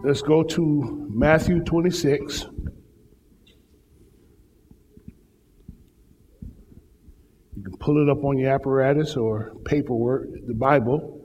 [0.00, 2.46] Let's go to Matthew 26.
[7.56, 11.20] You can pull it up on your apparatus or paperwork, the Bible.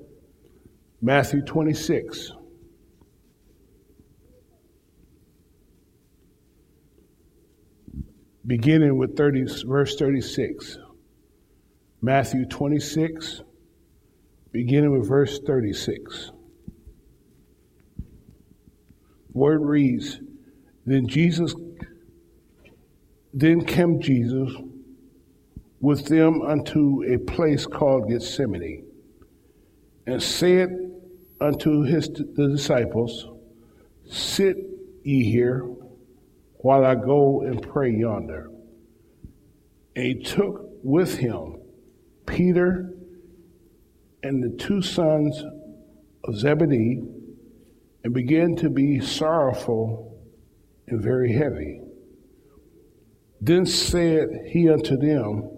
[1.01, 2.31] Matthew 26.
[8.47, 10.79] Beginning with 30, verse 36.
[12.01, 13.41] Matthew 26,
[14.51, 16.31] beginning with verse 36.
[19.33, 20.19] Word reads,
[20.85, 21.55] Then Jesus,
[23.33, 24.51] then came Jesus
[25.79, 28.85] with them unto a place called Gethsemane,
[30.05, 30.69] and said
[31.41, 33.27] unto his the disciples,
[34.05, 34.57] Sit
[35.03, 35.65] ye here
[36.57, 38.49] while I go and pray yonder.
[39.95, 41.57] And he took with him
[42.25, 42.93] Peter
[44.23, 45.43] and the two sons
[46.23, 47.01] of Zebedee
[48.03, 50.19] and began to be sorrowful
[50.87, 51.81] and very heavy.
[53.39, 55.49] Then said he unto them,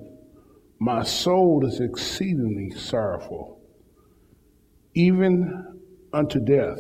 [0.80, 3.62] My soul is exceedingly sorrowful,
[4.94, 5.82] even
[6.14, 6.80] unto death.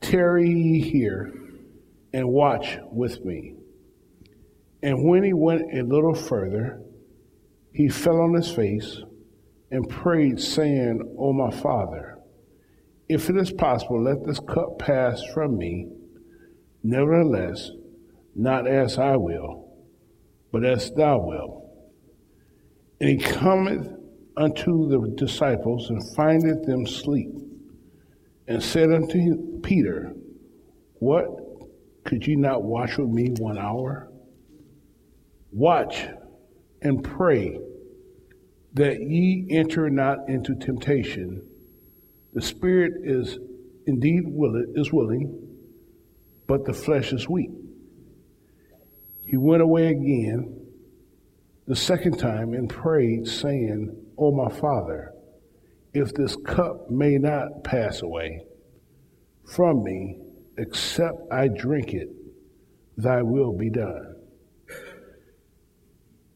[0.00, 1.32] Tarry ye here
[2.12, 3.54] and watch with me.
[4.82, 6.82] And when he went a little further,
[7.72, 9.00] he fell on his face
[9.70, 12.18] and prayed, saying, O my Father,
[13.08, 15.88] if it is possible, let this cup pass from me.
[16.82, 17.70] Nevertheless,
[18.34, 19.68] not as I will,
[20.50, 21.66] but as thou wilt.
[23.00, 23.88] And he cometh
[24.36, 27.30] unto the disciples and findeth them asleep,
[28.48, 30.14] and said unto Peter,
[30.94, 31.38] What?
[32.04, 34.10] Could ye not watch with me one hour?
[35.52, 36.08] Watch
[36.80, 37.60] and pray
[38.74, 41.42] that ye enter not into temptation.
[42.32, 43.38] The spirit is
[43.86, 45.38] indeed willing, is willing,
[46.46, 47.50] but the flesh is weak.
[49.26, 50.66] He went away again
[51.66, 55.12] the second time and prayed, saying, O my Father,
[55.94, 58.44] if this cup may not pass away
[59.46, 60.18] from me,
[60.58, 62.08] except I drink it,
[62.96, 64.16] thy will be done.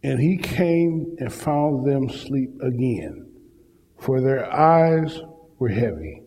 [0.03, 3.31] And he came and found them sleep again,
[3.98, 5.21] for their eyes
[5.59, 6.22] were heavy.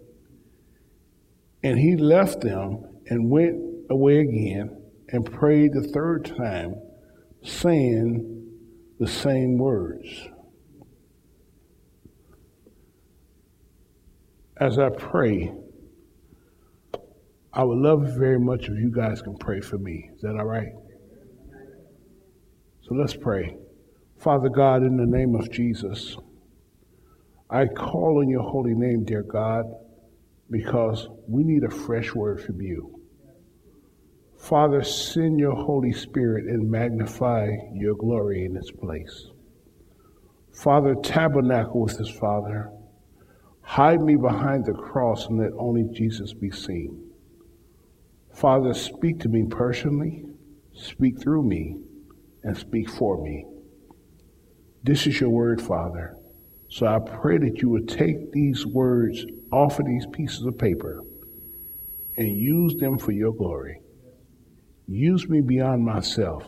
[1.63, 3.59] And he left them and went
[3.89, 6.75] away again and prayed the third time,
[7.43, 8.47] saying
[8.99, 10.07] the same words.
[14.57, 15.53] As I pray,
[17.53, 20.09] I would love very much if you guys can pray for me.
[20.15, 20.71] Is that all right?
[22.81, 23.55] So let's pray.
[24.19, 26.17] Father God, in the name of Jesus,
[27.49, 29.65] I call on your holy name, dear God,
[30.51, 32.99] because we need a fresh word from you.
[34.37, 39.27] Father, send your Holy Spirit and magnify your glory in this place.
[40.53, 42.71] Father, tabernacle with us, Father.
[43.61, 47.11] Hide me behind the cross and let only Jesus be seen.
[48.33, 50.25] Father, speak to me personally,
[50.73, 51.77] speak through me,
[52.43, 53.45] and speak for me.
[54.83, 56.15] This is your word, Father.
[56.69, 61.01] So I pray that you would take these words off of these pieces of paper
[62.15, 63.81] and use them for your glory.
[64.87, 66.43] Use me beyond myself.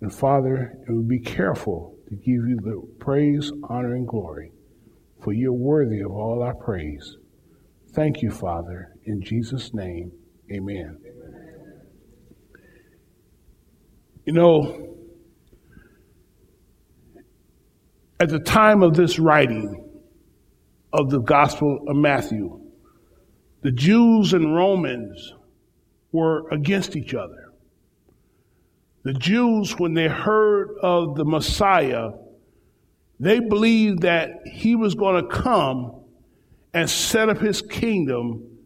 [0.00, 4.52] And Father, and would be careful to give you the praise, honor, and glory,
[5.22, 7.16] for you're worthy of all our praise.
[7.94, 8.94] Thank you, Father.
[9.04, 10.12] In Jesus' name,
[10.52, 10.98] amen.
[14.24, 14.95] You know,
[18.18, 19.82] at the time of this writing
[20.92, 22.60] of the Gospel of Matthew,
[23.62, 25.34] the Jews and Romans
[26.12, 27.52] were against each other.
[29.02, 32.10] The Jews, when they heard of the Messiah,
[33.20, 36.00] they believed that he was going to come
[36.74, 38.58] and set up his kingdom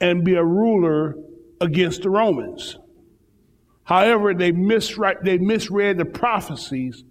[0.00, 1.16] and be a ruler
[1.60, 2.78] against the Romans.
[3.84, 7.04] However, they misread, they misread the prophecies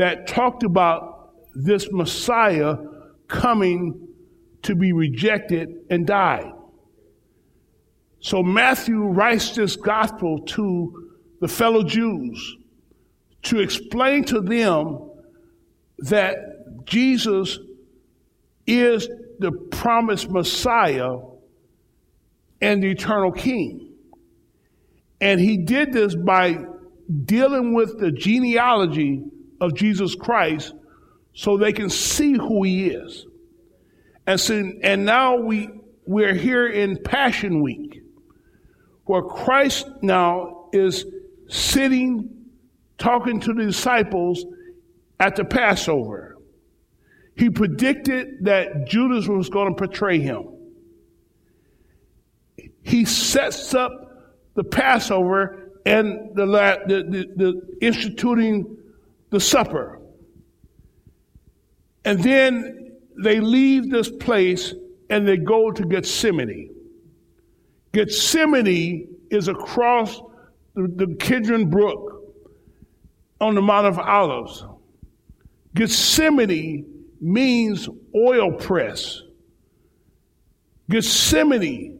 [0.00, 2.74] that talked about this Messiah
[3.28, 4.08] coming
[4.62, 6.50] to be rejected and died.
[8.20, 11.10] So Matthew writes this gospel to
[11.42, 12.56] the fellow Jews
[13.42, 15.10] to explain to them
[15.98, 17.58] that Jesus
[18.66, 19.06] is
[19.38, 21.18] the promised Messiah
[22.62, 23.92] and the eternal King.
[25.20, 26.56] And he did this by
[27.26, 29.24] dealing with the genealogy
[29.60, 30.72] of Jesus Christ
[31.34, 33.26] so they can see who he is.
[34.26, 35.68] And so, and now we
[36.06, 38.02] we're here in Passion Week,
[39.04, 41.04] where Christ now is
[41.48, 42.46] sitting,
[42.98, 44.44] talking to the disciples
[45.18, 46.36] at the Passover.
[47.36, 50.48] He predicted that Judas was going to betray him.
[52.82, 53.92] He sets up
[54.54, 58.76] the Passover and the, the, the, the instituting
[59.30, 60.00] the supper.
[62.04, 64.74] And then they leave this place
[65.08, 66.74] and they go to Gethsemane.
[67.92, 70.20] Gethsemane is across
[70.74, 72.34] the, the Kidron Brook
[73.40, 74.64] on the Mount of Olives.
[75.74, 79.22] Gethsemane means oil press.
[80.88, 81.98] Gethsemane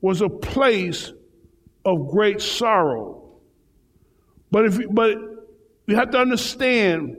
[0.00, 1.12] was a place
[1.84, 3.40] of great sorrow.
[4.50, 5.16] But if but
[5.86, 7.16] you have to understand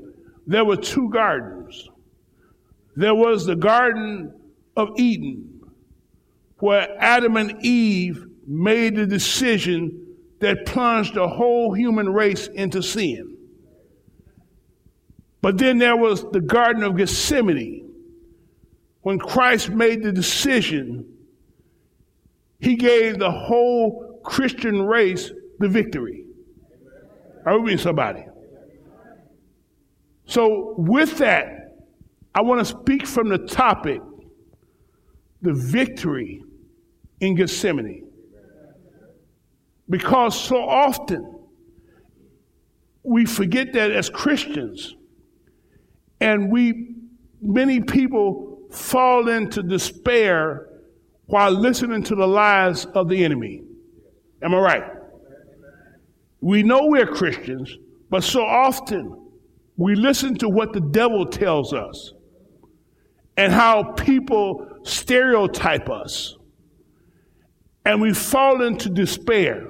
[0.47, 1.89] there were two gardens.
[2.95, 4.33] There was the garden
[4.75, 5.61] of Eden,
[6.59, 13.37] where Adam and Eve made the decision that plunged the whole human race into sin.
[15.41, 17.91] But then there was the Garden of Gethsemane.
[19.01, 21.05] When Christ made the decision,
[22.59, 26.25] he gave the whole Christian race the victory.
[27.45, 28.25] Are we being somebody?
[30.25, 31.77] So, with that,
[32.33, 34.01] I want to speak from the topic
[35.41, 36.43] the victory
[37.19, 38.07] in Gethsemane.
[39.89, 41.39] Because so often
[43.03, 44.95] we forget that as Christians,
[46.19, 46.95] and we,
[47.39, 50.67] many people fall into despair
[51.27, 53.63] while listening to the lies of the enemy.
[54.41, 54.83] Am I right?
[56.41, 57.77] We know we're Christians,
[58.09, 59.24] but so often
[59.77, 62.13] we listen to what the devil tells us
[63.37, 66.35] and how people stereotype us.
[67.83, 69.67] And we fall into despair.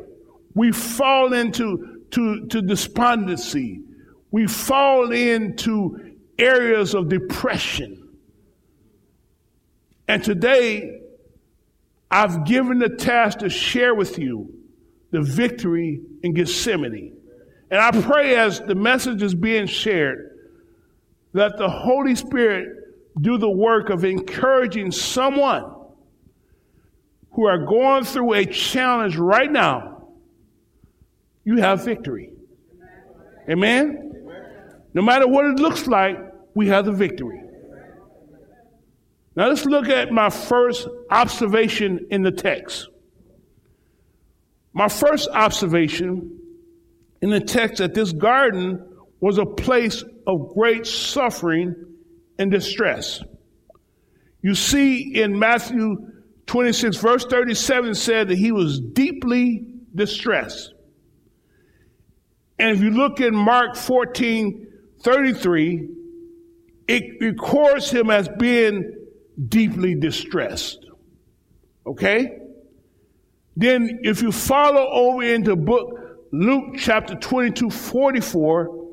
[0.53, 3.81] We fall into to, to despondency.
[4.31, 8.09] We fall into areas of depression.
[10.07, 11.01] And today,
[12.11, 14.53] I've given the task to share with you
[15.11, 17.17] the victory in Gethsemane.
[17.71, 20.38] And I pray as the message is being shared
[21.33, 22.69] that the Holy Spirit
[23.19, 25.73] do the work of encouraging someone
[27.31, 30.07] who are going through a challenge right now.
[31.44, 32.31] You have victory.
[33.50, 34.06] Amen?
[34.94, 36.17] No matter what it looks like,
[36.53, 37.41] we have the victory.
[39.35, 42.88] Now let's look at my first observation in the text.
[44.71, 46.39] My first observation
[47.25, 48.88] in the text that this garden
[49.19, 51.74] was a place of great suffering
[52.38, 53.19] and distress.
[54.44, 55.95] You see in Matthew
[56.45, 60.75] 26, verse 37 said that he was deeply distressed.
[62.60, 64.68] And if you look in Mark 14,
[65.01, 65.89] 33,
[66.88, 68.94] it records him as being
[69.50, 70.86] deeply distressed.
[71.88, 72.38] Okay?
[73.56, 76.04] Then if you follow over into book
[76.37, 78.87] Luke chapter 22, 44,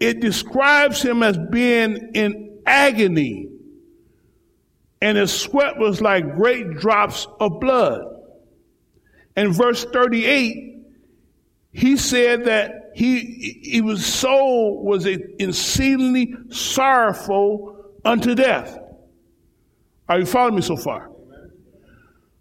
[0.00, 3.48] it describes him as being in agony,
[5.00, 8.02] and his sweat was like great drops of blood.
[9.34, 10.84] And verse 38,
[11.72, 18.78] he said that he, he was soul was exceedingly sorrowful unto death.
[20.06, 21.10] Are you following me so far?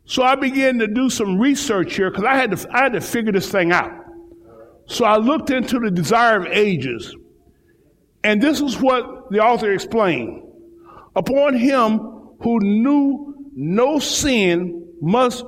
[0.04, 3.02] So I began to do some research here because I had to I had to
[3.02, 4.03] figure this thing out.
[4.86, 7.16] So I looked into the desire of ages.
[8.24, 10.44] And this is what the author explained.
[11.16, 12.00] Upon him
[12.42, 15.46] who knew no sin must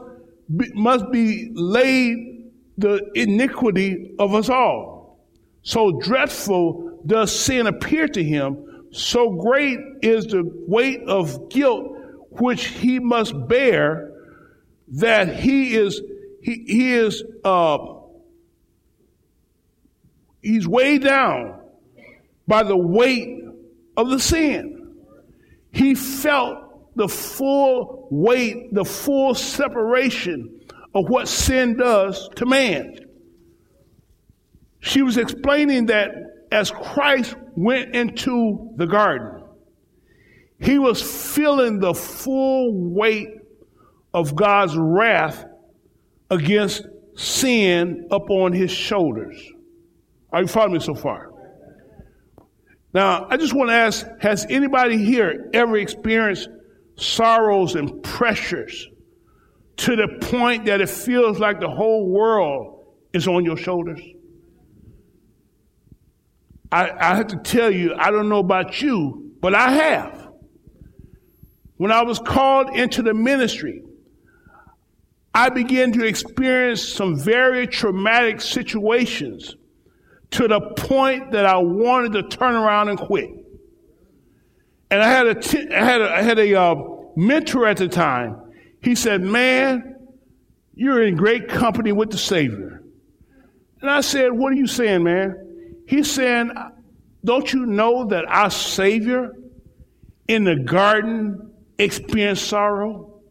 [0.56, 5.20] be, must be laid the iniquity of us all.
[5.64, 11.92] So dreadful does sin appear to him, so great is the weight of guilt
[12.32, 14.12] which he must bear
[14.88, 16.02] that he is
[16.42, 17.78] he, he is uh,
[20.46, 21.60] he's weighed down
[22.48, 23.44] by the weight
[23.98, 24.96] of the sin.
[25.72, 30.62] He felt the full weight, the full separation
[30.94, 32.96] of what sin does to man.
[34.80, 36.12] She was explaining that
[36.52, 39.44] as Christ went into the garden,
[40.60, 41.02] he was
[41.36, 43.30] feeling the full weight
[44.14, 45.44] of God's wrath
[46.30, 46.86] against
[47.16, 49.36] sin upon his shoulders.
[50.36, 51.32] Are you following me so far?
[52.94, 56.50] Now, I just want to ask Has anybody here ever experienced
[56.98, 58.90] sorrows and pressures
[59.78, 64.02] to the point that it feels like the whole world is on your shoulders?
[66.70, 70.28] I, I have to tell you, I don't know about you, but I have.
[71.78, 73.84] When I was called into the ministry,
[75.34, 79.56] I began to experience some very traumatic situations
[80.32, 83.30] to the point that I wanted to turn around and quit.
[84.90, 86.76] And I had a, t- I had a, I had a uh,
[87.16, 88.42] mentor at the time.
[88.82, 89.96] He said, Man,
[90.74, 92.84] you're in great company with the Savior.
[93.82, 95.84] And I said, What are you saying, man?
[95.88, 96.52] He's saying,
[97.24, 99.32] Don't you know that our Savior
[100.28, 103.22] in the garden experienced sorrow?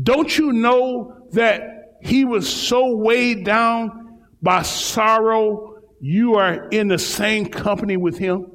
[0.00, 3.99] Don't you know that he was so weighed down
[4.42, 8.50] by sorrow, you are in the same company with him?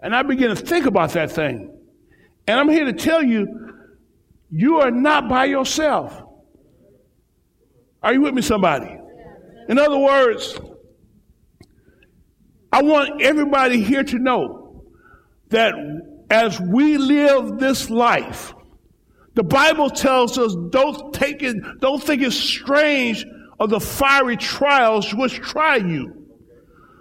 [0.00, 1.76] And I begin to think about that thing.
[2.46, 3.74] And I'm here to tell you,
[4.50, 6.22] you are not by yourself.
[8.02, 8.96] Are you with me, somebody?
[9.68, 10.58] In other words,
[12.72, 14.84] I want everybody here to know
[15.48, 15.74] that
[16.30, 18.54] as we live this life,
[19.34, 23.24] the Bible tells us don't take it, don't think it's strange
[23.58, 26.26] of the fiery trials which try you.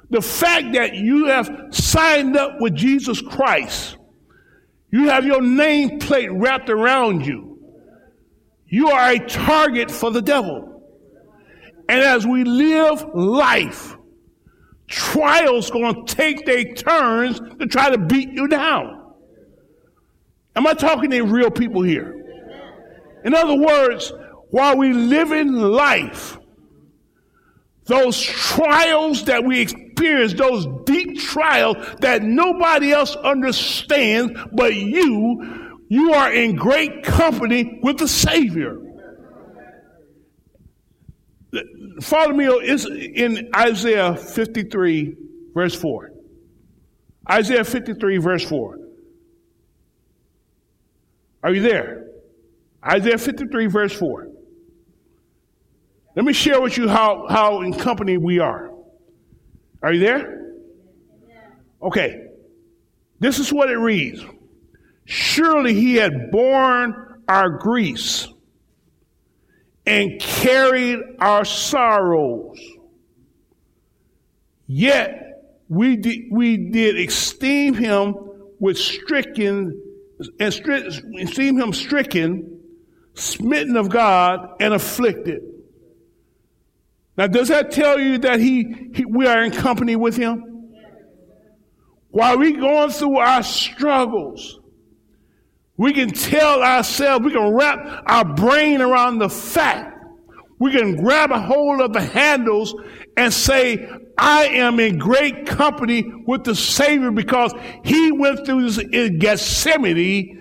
[0.09, 3.97] The fact that you have signed up with Jesus Christ,
[4.91, 7.59] you have your nameplate wrapped around you.
[8.67, 10.83] You are a target for the devil.
[11.89, 13.95] And as we live life,
[14.87, 19.13] trials going to take their turns to try to beat you down.
[20.55, 22.13] Am I talking to real people here?
[23.23, 24.11] In other words,
[24.49, 26.37] while we live in life,
[27.87, 36.13] those trials that we experience, those deep trials that nobody else understands but you, you
[36.13, 38.77] are in great company with the Savior.
[42.01, 45.15] Follow me is in Isaiah 53,
[45.53, 46.11] verse 4.
[47.29, 48.77] Isaiah 53, verse 4.
[51.43, 52.05] Are you there?
[52.85, 54.26] Isaiah 53, verse 4.
[56.17, 58.71] Let me share with you how, how in company we are.
[59.83, 60.55] Are you there?
[61.79, 62.23] Okay.
[63.19, 64.25] This is what it reads
[65.05, 68.27] Surely he had borne our griefs
[69.85, 72.59] and carried our sorrows.
[74.65, 78.15] Yet we did, we did esteem him
[78.59, 79.79] with stricken
[80.39, 82.57] and stri- esteem him stricken
[83.13, 85.41] smitten of God, and afflicted.
[87.17, 90.43] Now, does that tell you that he, he we are in company with him?
[92.09, 94.59] While we're going through our struggles,
[95.77, 99.95] we can tell ourselves, we can wrap our brain around the fact.
[100.59, 102.73] We can grab a hold of the handles
[103.15, 108.77] and say, I am in great company with the Savior because he went through this
[108.79, 110.37] in Gethsemane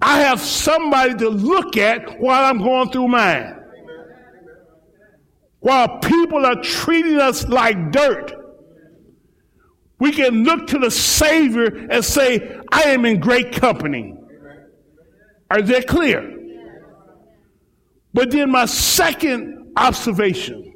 [0.00, 3.55] I have somebody to look at while I'm going through mine.
[5.66, 8.32] While people are treating us like dirt,
[9.98, 14.14] we can look to the Savior and say, I am in great company.
[15.50, 16.38] Are they clear?
[18.14, 20.72] But then my second observation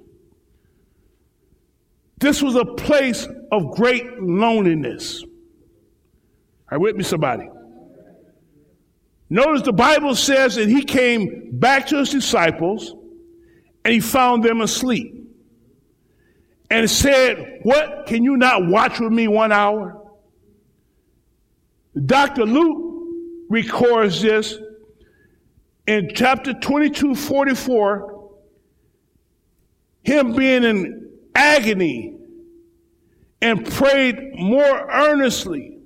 [2.19, 5.25] this was a place of great loneliness.
[6.69, 7.49] Are with me, somebody?
[9.31, 12.97] Notice the Bible says that he came back to his disciples
[13.85, 15.17] and he found them asleep.
[16.71, 18.07] And said, What?
[18.07, 20.01] Can you not watch with me one hour?
[22.07, 22.45] Dr.
[22.45, 22.91] Luke
[23.49, 24.57] records this
[25.87, 28.31] in chapter 22 44,
[30.03, 32.17] him being in agony
[33.43, 35.79] and prayed more earnestly.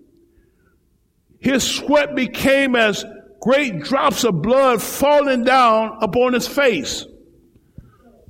[1.39, 3.05] His sweat became as
[3.41, 7.07] great drops of blood falling down upon his face.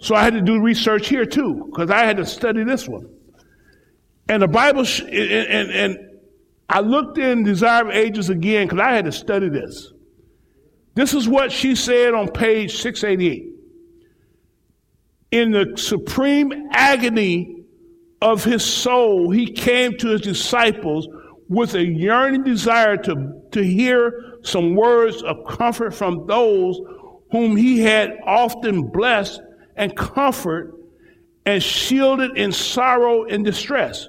[0.05, 3.09] So I had to do research here too, because I had to study this one.
[4.29, 5.99] And the Bible, sh- and, and, and,
[6.69, 9.93] I looked in Desire of Ages again because I had to study this.
[10.95, 13.47] This is what she said on page 688.
[15.31, 17.65] In the supreme agony
[18.21, 21.09] of his soul, he came to his disciples
[21.49, 26.79] with a yearning desire to, to hear some words of comfort from those
[27.31, 29.41] whom he had often blessed
[29.77, 30.75] and comfort
[31.47, 34.09] and shielded in sorrow and distress.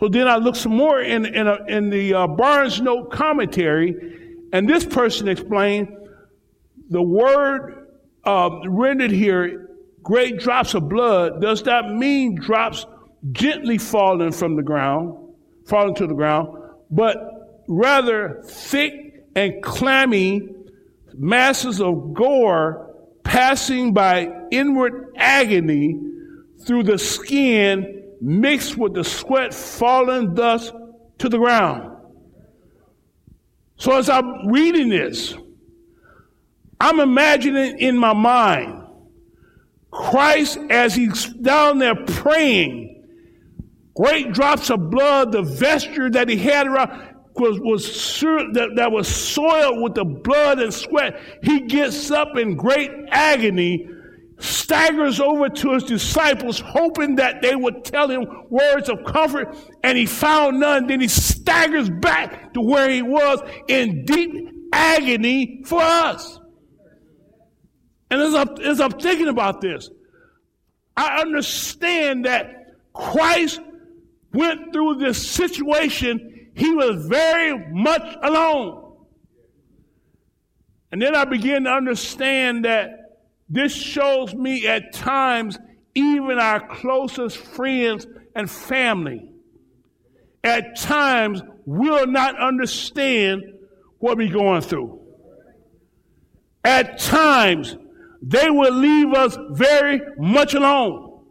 [0.00, 4.38] So then I looked some more in, in, a, in the uh, Barnes Note commentary,
[4.52, 5.88] and this person explained
[6.88, 7.88] the word
[8.24, 9.70] um, rendered here,
[10.02, 12.86] great drops of blood, does not mean drops
[13.32, 15.34] gently falling from the ground,
[15.66, 16.48] falling to the ground,
[16.90, 20.48] but rather thick and clammy
[21.14, 22.87] masses of gore
[23.38, 25.96] passing by inward agony
[26.66, 30.72] through the skin mixed with the sweat falling thus
[31.18, 31.96] to the ground.
[33.76, 35.36] So as I'm reading this,
[36.80, 38.82] I'm imagining in my mind
[39.92, 43.06] Christ as he's down there praying,
[43.94, 47.07] great drops of blood, the vesture that he had around
[47.38, 48.20] was, was
[48.54, 51.20] that, that was soiled with the blood and sweat.
[51.42, 53.88] He gets up in great agony,
[54.38, 59.96] staggers over to his disciples, hoping that they would tell him words of comfort, and
[59.96, 60.86] he found none.
[60.86, 66.38] Then he staggers back to where he was in deep agony for us.
[68.10, 69.90] And as I'm, as I'm thinking about this,
[70.96, 73.60] I understand that Christ
[74.32, 76.37] went through this situation.
[76.58, 78.96] He was very much alone.
[80.90, 85.56] And then I begin to understand that this shows me at times,
[85.94, 89.30] even our closest friends and family,
[90.42, 93.44] at times will not understand
[93.98, 95.00] what we're going through.
[96.64, 97.76] At times,
[98.20, 101.22] they will leave us very much alone.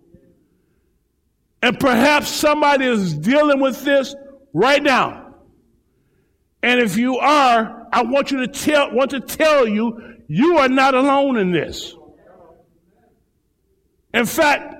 [1.62, 4.15] And perhaps somebody is dealing with this
[4.58, 5.36] right now.
[6.64, 10.68] And if you are, I want you to tell, want to tell you, you are
[10.68, 11.94] not alone in this.
[14.16, 14.74] In fact,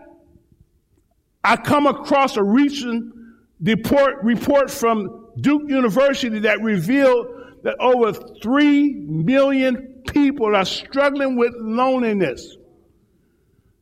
[1.44, 3.14] I come across a recent
[3.62, 7.28] report, report from Duke University that revealed
[7.64, 12.58] that over 3 million people are struggling with loneliness.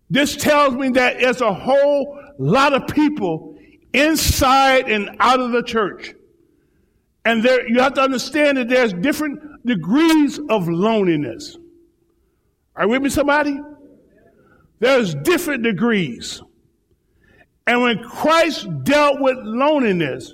[0.09, 3.54] This tells me that there's a whole lot of people
[3.95, 6.13] inside and out of the church.
[7.23, 11.57] And there, you have to understand that there's different degrees of loneliness.
[12.75, 13.59] Are you with me, somebody?
[14.79, 16.41] There's different degrees.
[17.65, 20.33] And when Christ dealt with loneliness,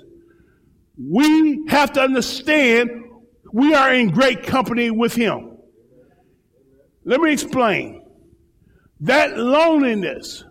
[0.98, 2.90] we have to understand
[3.52, 5.56] we are in great company with him.
[7.04, 8.02] Let me explain.
[9.00, 10.44] That loneliness,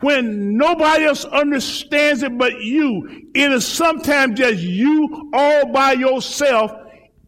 [0.00, 6.72] when nobody else understands it but you, it is sometimes just you all by yourself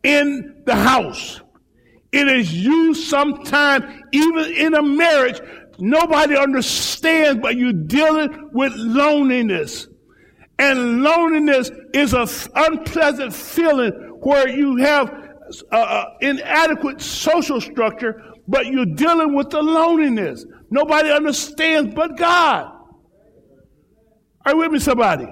[0.03, 1.41] in the house.
[2.13, 5.41] It is you sometimes, even in a marriage,
[5.79, 9.87] nobody understands, but you're dealing with loneliness.
[10.59, 15.13] And loneliness is an unpleasant feeling where you have
[15.73, 20.45] uh, inadequate social structure but you're dealing with the loneliness.
[20.71, 22.73] Nobody understands but God.
[24.45, 25.27] Are you with me, somebody?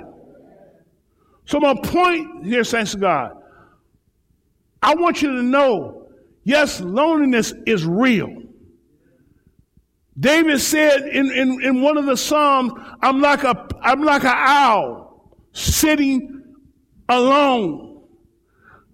[1.47, 3.33] So, my point here, thanks of God,
[4.83, 6.09] I want you to know
[6.45, 8.43] yes, loneliness is real.
[10.19, 14.35] David said in, in, in one of the Psalms, I'm like a I'm like an
[14.35, 16.45] owl sitting
[17.09, 18.03] alone.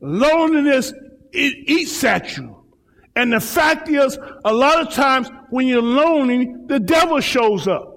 [0.00, 0.92] Loneliness
[1.32, 2.53] it eats at you.
[3.16, 7.94] And the fact is, a lot of times when you're lonely, the devil shows up.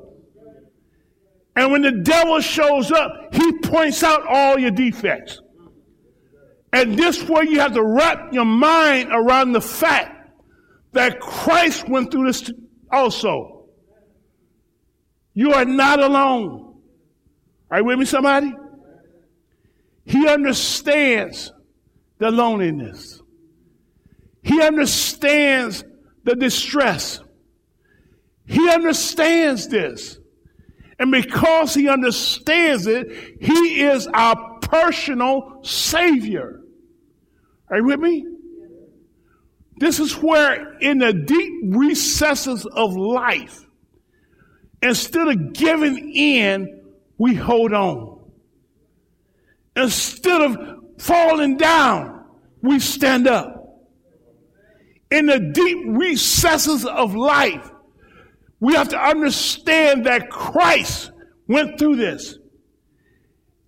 [1.55, 5.41] And when the devil shows up, he points out all your defects.
[6.71, 10.29] And this way you have to wrap your mind around the fact
[10.91, 12.51] that Christ went through this
[12.91, 13.65] also.
[15.33, 16.75] You are not alone.
[17.71, 18.53] Are you with me, somebody?
[20.05, 21.51] He understands
[22.17, 23.21] the loneliness.
[24.47, 25.83] He understands
[26.23, 27.19] the distress.
[28.45, 30.17] He understands this.
[30.97, 36.61] And because he understands it, he is our personal Savior.
[37.69, 38.25] Are you with me?
[39.75, 43.67] This is where, in the deep recesses of life,
[44.81, 46.83] instead of giving in,
[47.17, 48.21] we hold on.
[49.75, 50.57] Instead of
[50.99, 52.23] falling down,
[52.61, 53.56] we stand up
[55.11, 57.69] in the deep recesses of life,
[58.59, 61.11] we have to understand that Christ
[61.47, 62.37] went through this.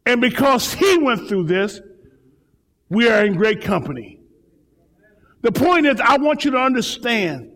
[0.06, 1.80] And because he went through this,
[2.90, 4.20] we are in great company.
[5.42, 7.52] The point is, I want you to understand,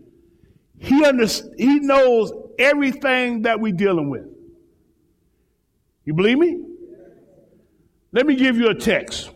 [0.77, 1.25] he, under,
[1.57, 4.27] he knows everything that we're dealing with.
[6.05, 6.63] You believe me?
[8.11, 9.31] Let me give you a text.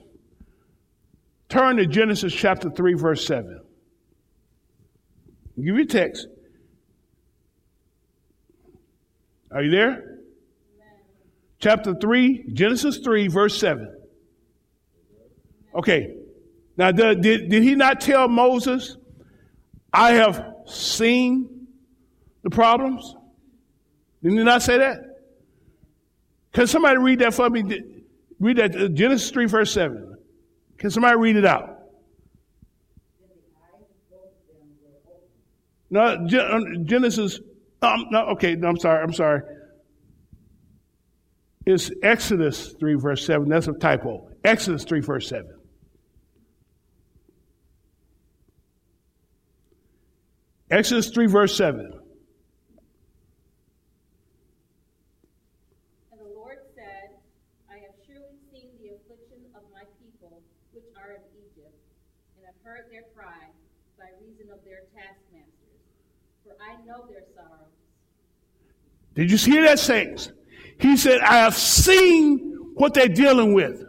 [1.49, 3.61] Turn to Genesis chapter 3, verse 7.
[5.57, 6.27] I'll give you a text.
[9.51, 10.19] Are you there?
[11.59, 13.91] Chapter 3, Genesis 3, verse 7.
[15.73, 16.15] Okay.
[16.75, 18.97] Now, did, did, did he not tell Moses,
[19.91, 21.67] I have seen
[22.43, 23.15] the problems?
[24.21, 24.99] Did he not say that?
[26.53, 27.81] Can somebody read that for me?
[28.39, 30.17] Read that, uh, Genesis 3, verse 7.
[30.77, 31.76] Can somebody read it out?
[35.89, 37.39] No, uh, Genesis.
[37.81, 39.03] Um, no, okay, no, I'm sorry.
[39.03, 39.41] I'm sorry.
[41.65, 43.49] It's Exodus 3, verse 7.
[43.49, 44.29] That's a typo.
[44.43, 45.51] Exodus 3, verse 7.
[50.71, 51.79] Exodus 3, verse 7.
[51.79, 51.93] And
[56.19, 57.19] the Lord said,
[57.69, 61.75] I have surely seen the affliction of my people which are in Egypt,
[62.35, 63.51] and have heard their cry
[63.99, 65.83] by reason of their taskmasters,
[66.43, 67.75] for I know their sorrows.
[69.17, 70.31] Did you hear that, saints?
[70.79, 73.83] He said, I have seen what they're dealing with.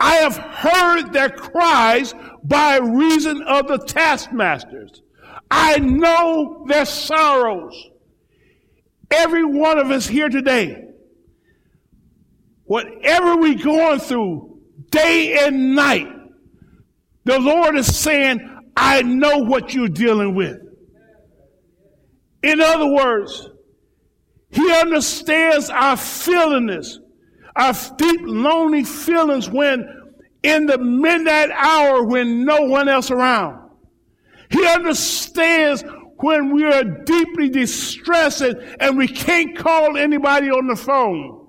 [0.00, 5.02] I have heard their cries by reason of the taskmasters.
[5.50, 7.74] I know their sorrows.
[9.10, 10.82] Every one of us here today,
[12.64, 16.08] whatever we're going through, day and night,
[17.24, 18.40] the Lord is saying,
[18.74, 20.58] I know what you're dealing with.
[22.42, 23.50] In other words,
[24.52, 27.00] He understands our feelings,
[27.56, 30.02] our deep, lonely feelings when
[30.42, 33.70] in the midnight hour when no one else around.
[34.50, 35.82] He understands
[36.18, 38.42] when we are deeply distressed
[38.78, 41.41] and we can't call anybody on the phone.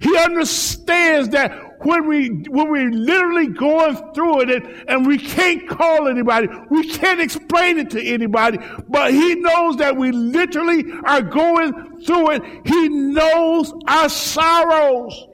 [0.00, 5.68] He understands that when we when we're literally going through it and, and we can't
[5.68, 8.58] call anybody, we can't explain it to anybody,
[8.88, 12.42] but he knows that we literally are going through it.
[12.66, 15.26] He knows our sorrows.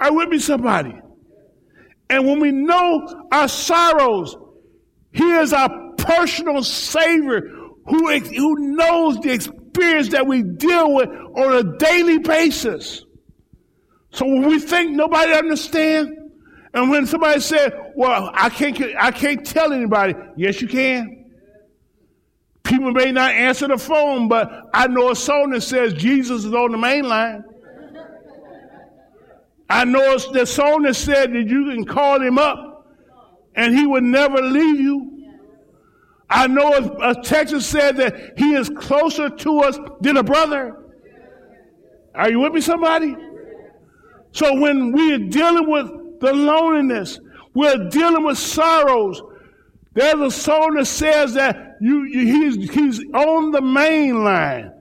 [0.00, 0.94] Are with me, somebody?
[2.10, 4.36] And when we know our sorrows,
[5.12, 7.40] he is our personal Savior
[7.86, 13.03] who, who knows the experience that we deal with on a daily basis.
[14.14, 16.12] So when we think nobody understands,
[16.72, 21.32] and when somebody said, "Well, I can't, I can't tell anybody," yes, you can.
[22.62, 26.54] People may not answer the phone, but I know a song that says Jesus is
[26.54, 27.42] on the main line.
[29.68, 32.94] I know the song that said that you can call him up
[33.56, 35.10] and he would never leave you.
[36.30, 40.76] I know a, a that said that he is closer to us than a brother.
[42.14, 43.16] Are you with me, somebody?
[44.34, 47.20] So when we are dealing with the loneliness,
[47.54, 49.22] we're dealing with sorrows.
[49.92, 54.72] There's a song that says that you, you, he's, he's on the main line,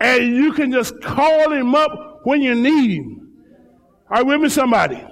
[0.00, 3.32] and you can just call him up when you need him.
[4.08, 5.04] Are you with me, somebody?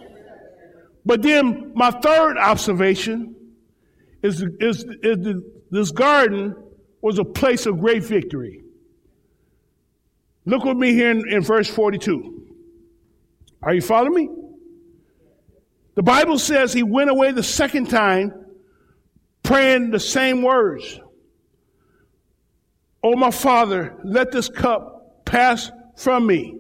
[1.05, 3.35] But then my third observation
[4.23, 6.55] is, is, is the, this garden
[7.01, 8.63] was a place of great victory.
[10.47, 12.34] Look with me here in, in verse 42.
[13.65, 14.29] Are you following me?
[15.95, 18.33] The Bible says he went away the second time
[19.43, 21.01] praying the same words.
[23.03, 26.59] Oh, my Father, let this cup pass from me,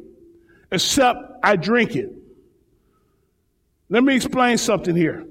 [0.73, 2.11] except I drink it.
[3.91, 5.27] Let me explain something here.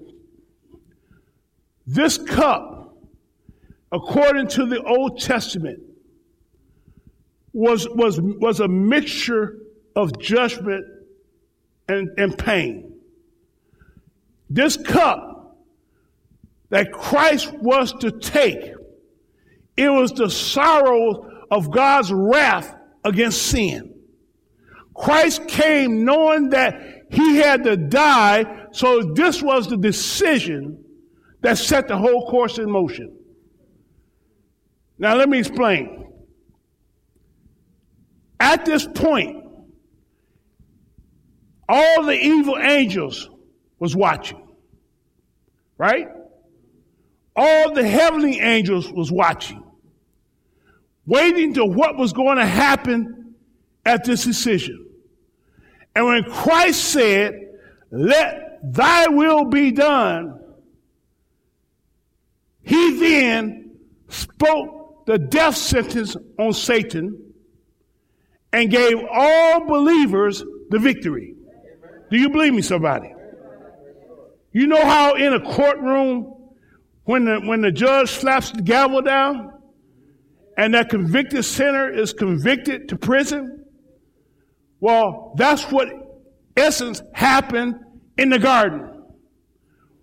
[1.88, 2.96] This cup,
[3.92, 5.80] according to the Old Testament,
[7.52, 9.58] was, was, was a mixture
[9.96, 10.86] of judgment
[11.88, 12.96] and, and pain.
[14.50, 15.58] This cup
[16.70, 18.74] that Christ was to take,
[19.76, 23.94] it was the sorrow of God's wrath against sin.
[24.94, 30.84] Christ came knowing that he had to die, so this was the decision
[31.42, 33.18] that set the whole course in motion.
[34.98, 36.08] Now, let me explain.
[38.40, 39.43] At this point,
[41.68, 43.30] all the evil angels
[43.80, 44.48] was watching.
[45.78, 46.08] Right?
[47.36, 49.64] All the heavenly angels was watching.
[51.06, 53.36] Waiting to what was going to happen
[53.86, 54.86] at this decision.
[55.96, 57.34] And when Christ said,
[57.92, 60.40] Let thy will be done,
[62.62, 63.76] he then
[64.08, 67.34] spoke the death sentence on Satan
[68.54, 71.36] and gave all believers the victory.
[72.14, 73.12] Do you believe me, somebody?
[74.52, 76.52] You know how in a courtroom,
[77.06, 79.52] when the, when the judge slaps the gavel down
[80.56, 83.66] and that convicted sinner is convicted to prison.
[84.80, 85.90] Well, that's what
[86.56, 87.80] essence happened
[88.16, 89.06] in the garden.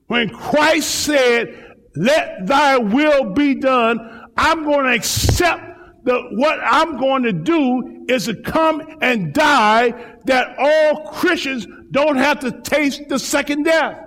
[0.09, 5.70] When Christ said, let thy will be done, I'm going to accept
[6.03, 12.17] the, what I'm going to do is to come and die that all Christians don't
[12.17, 13.99] have to taste the second death.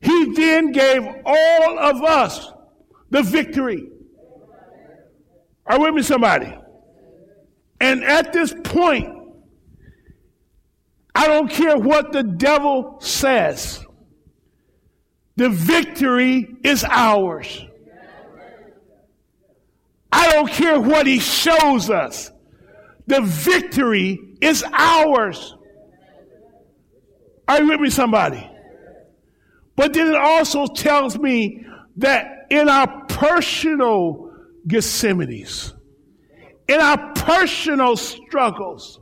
[0.00, 2.50] He then gave all of us
[3.10, 3.88] the victory.
[5.66, 6.56] Are with me, somebody?
[7.80, 9.14] And at this point,
[11.14, 13.84] I don't care what the devil says.
[15.36, 17.64] The victory is ours.
[20.10, 22.30] I don't care what he shows us.
[23.06, 25.54] The victory is ours.
[27.46, 28.48] Are you with me, somebody?
[29.76, 31.64] But then it also tells me
[31.98, 34.32] that in our personal
[34.66, 35.72] Gethsemanes,
[36.68, 39.00] in our personal struggles,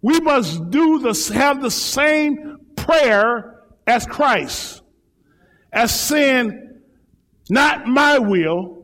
[0.00, 4.82] we must do this, have the same prayer as Christ,
[5.72, 6.80] as saying,
[7.50, 8.77] not my will,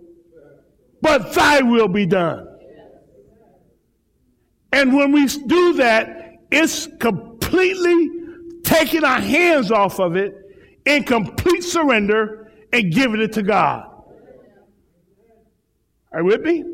[1.05, 2.49] but thy will be done.
[4.73, 8.09] And when we do that, it's completely
[8.65, 10.33] taking our hands off of it
[10.87, 13.87] in complete surrender and giving it to God.
[16.11, 16.65] Are you with me?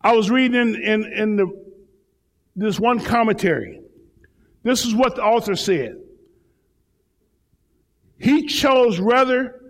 [0.00, 1.66] I was reading in, in, in the,
[2.56, 3.80] this one commentary.
[4.64, 6.00] This is what the author said.
[8.18, 9.67] He chose rather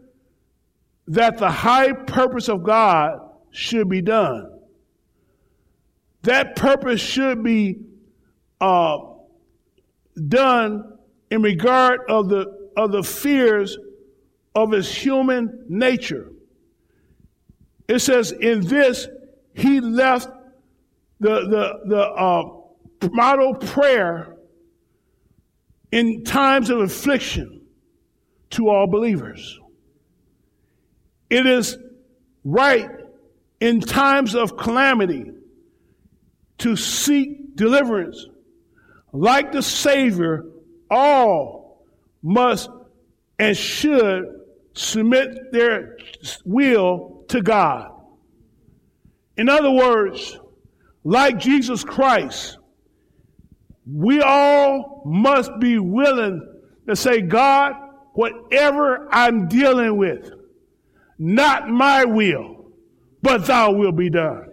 [1.08, 4.50] that the high purpose of God should be done.
[6.22, 7.80] That purpose should be
[8.60, 8.98] uh,
[10.28, 10.98] done
[11.30, 13.76] in regard of the of the fears
[14.54, 16.30] of his human nature.
[17.88, 19.08] It says, in this,
[19.54, 20.28] he left
[21.20, 24.36] the, the, the uh, model prayer
[25.90, 27.62] in times of affliction
[28.50, 29.58] to all believers.
[31.30, 31.76] It is
[32.44, 32.90] right
[33.60, 35.32] in times of calamity
[36.58, 38.26] to seek deliverance.
[39.12, 40.44] Like the Savior,
[40.90, 41.86] all
[42.22, 42.70] must
[43.38, 44.24] and should
[44.74, 45.96] submit their
[46.44, 47.92] will to God.
[49.36, 50.38] In other words,
[51.04, 52.58] like Jesus Christ,
[53.90, 56.46] we all must be willing
[56.86, 57.72] to say, God,
[58.14, 60.32] whatever I'm dealing with,
[61.18, 62.72] not my will,
[63.22, 64.48] but thy will be done.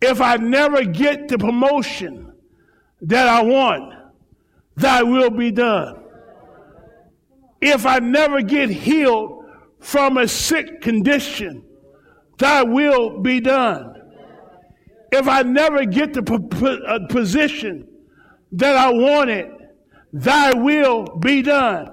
[0.00, 2.32] If I never get the promotion
[3.02, 3.94] that I want,
[4.76, 6.02] thy will be done.
[7.60, 9.44] If I never get healed
[9.80, 11.64] from a sick condition,
[12.38, 13.94] thy will be done.
[15.12, 16.22] If I never get the
[16.88, 17.86] uh, position
[18.52, 19.50] that I wanted,
[20.12, 21.90] thy will be done.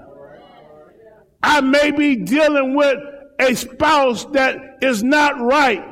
[1.44, 2.98] I may be dealing with
[3.40, 5.84] a spouse that is not right.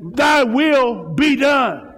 [0.00, 1.92] Thy will be done.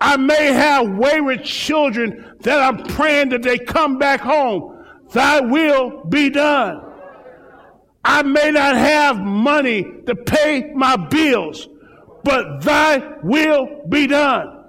[0.00, 4.84] I may have wayward children that I'm praying that they come back home.
[5.12, 6.80] Thy will be done.
[8.04, 11.68] I may not have money to pay my bills,
[12.22, 14.64] but thy will be done.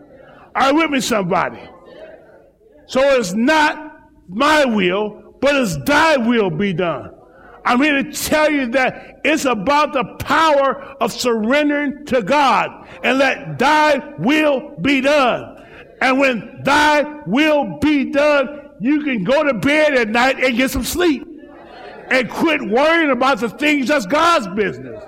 [0.56, 1.60] Are you with me, somebody?
[2.88, 3.78] So it's not
[4.30, 7.15] my will, but it's thy will be done.
[7.66, 13.18] I'm here to tell you that it's about the power of surrendering to God and
[13.18, 15.66] let thy will be done.
[16.00, 20.70] And when thy will be done, you can go to bed at night and get
[20.70, 21.28] some sleep
[22.12, 25.04] and quit worrying about the things that's God's business.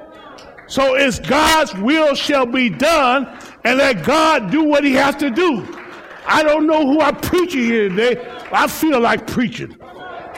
[0.68, 3.28] So it's God's will shall be done
[3.64, 5.78] and let God do what he has to do.
[6.26, 8.18] I don't know who I'm preaching here today.
[8.52, 9.78] I feel like preaching.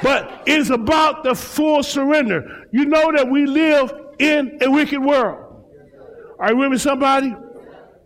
[0.01, 2.65] But it's about the full surrender.
[2.71, 5.65] You know that we live in a wicked world.
[6.39, 7.35] Are you with me, somebody?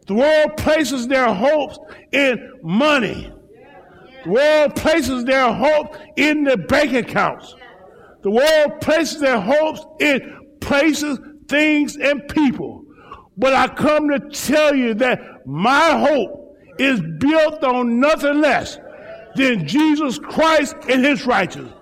[0.08, 1.77] The world places their hopes
[2.12, 3.32] in money.
[4.23, 7.56] The world places their hope in the bank accounts.
[8.23, 12.86] The world places their hopes in places, things, and people.
[13.38, 18.77] But I come to tell you that my hope is built on nothing less
[19.36, 21.73] than Jesus Christ and his righteousness.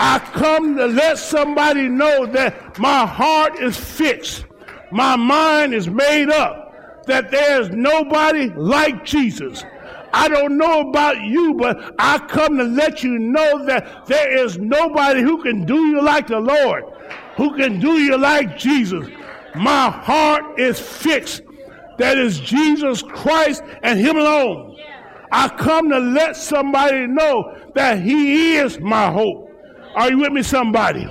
[0.00, 4.46] I come to let somebody know that my heart is fixed,
[4.92, 9.64] my mind is made up, that there's nobody like Jesus.
[10.12, 14.56] I don't know about you, but I come to let you know that there is
[14.56, 16.84] nobody who can do you like the Lord,
[17.36, 19.08] who can do you like Jesus.
[19.56, 21.42] My heart is fixed.
[21.98, 24.76] That is Jesus Christ and Him alone.
[25.32, 29.47] I come to let somebody know that He is my hope.
[29.98, 31.08] Are you with me, somebody?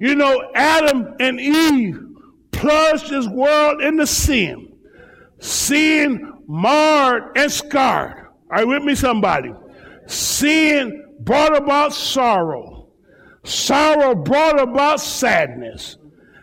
[0.00, 2.00] You know, Adam and Eve
[2.50, 4.76] plunged this world into sin.
[5.38, 8.26] Sin marred and scarred.
[8.50, 9.52] Are you with me, somebody?
[10.08, 12.88] Sin brought about sorrow.
[13.44, 15.96] Sorrow brought about sadness.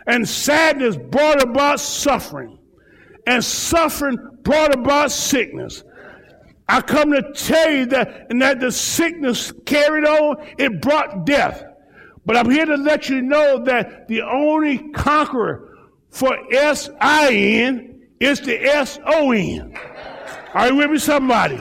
[0.07, 2.59] And sadness brought about suffering.
[3.27, 5.83] And suffering brought about sickness.
[6.71, 11.65] I come to tell you that, and that the sickness carried on, it brought death.
[12.25, 15.77] But I'm here to let you know that the only conqueror
[16.11, 19.77] for S-I-N is the S-O-N.
[20.53, 21.57] Are you with me, somebody?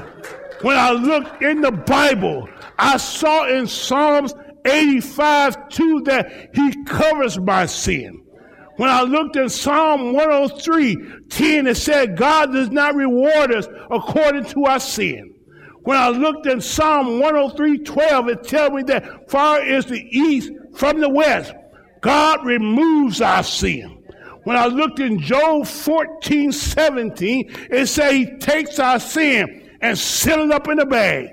[0.63, 4.33] When I looked in the Bible, I saw in Psalms
[4.65, 8.20] 85 2 that he covers my sin.
[8.81, 10.97] When I looked in Psalm 103
[11.29, 15.35] 10, it said, God does not reward us according to our sin.
[15.83, 20.51] When I looked in Psalm 103 12, it tells me that far is the east
[20.73, 21.53] from the west.
[22.01, 24.03] God removes our sin.
[24.45, 30.41] When I looked in Job 14 17, it said he takes our sin and seal
[30.41, 31.27] it up in a bag.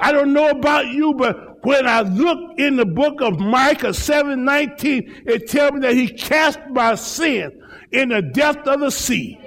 [0.00, 4.44] I don't know about you, but when I look in the book of Micah 7
[4.44, 9.40] 19, it tells me that he cast my sin in the depth of the sea.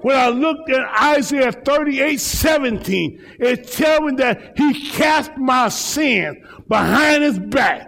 [0.00, 0.80] When I looked at
[1.14, 7.86] Isaiah 38 17, it tells me that he cast my sin behind his back.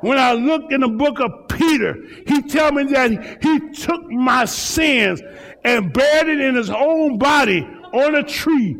[0.00, 1.94] When I look in the book of Peter,
[2.26, 5.22] he tells me that he took my sins
[5.62, 7.60] and buried it in his own body
[7.92, 8.76] on a tree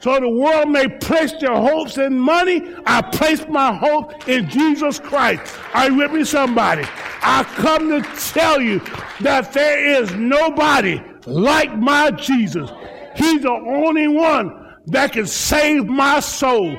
[0.00, 2.74] so the world may place their hopes in money.
[2.86, 5.56] I place my hope in Jesus Christ.
[5.74, 6.84] Are you with me, somebody?
[7.20, 8.80] I come to tell you
[9.20, 12.70] that there is nobody like my Jesus.
[13.16, 16.76] He's the only one that can save my soul.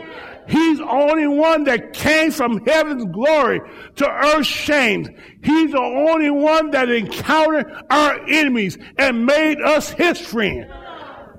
[0.48, 3.62] He's the only one that came from heaven's glory
[3.98, 5.16] to earth's shame.
[5.44, 10.68] He's the only one that encountered our enemies and made us his friend.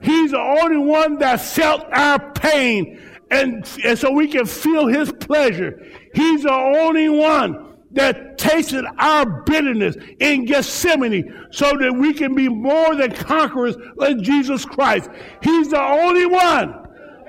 [0.03, 5.13] He's the only one that felt our pain and, and so we can feel his
[5.13, 5.87] pleasure.
[6.15, 12.49] He's the only one that tasted our bitterness in Gethsemane so that we can be
[12.49, 15.11] more than conquerors in Jesus Christ.
[15.43, 16.75] He's the only one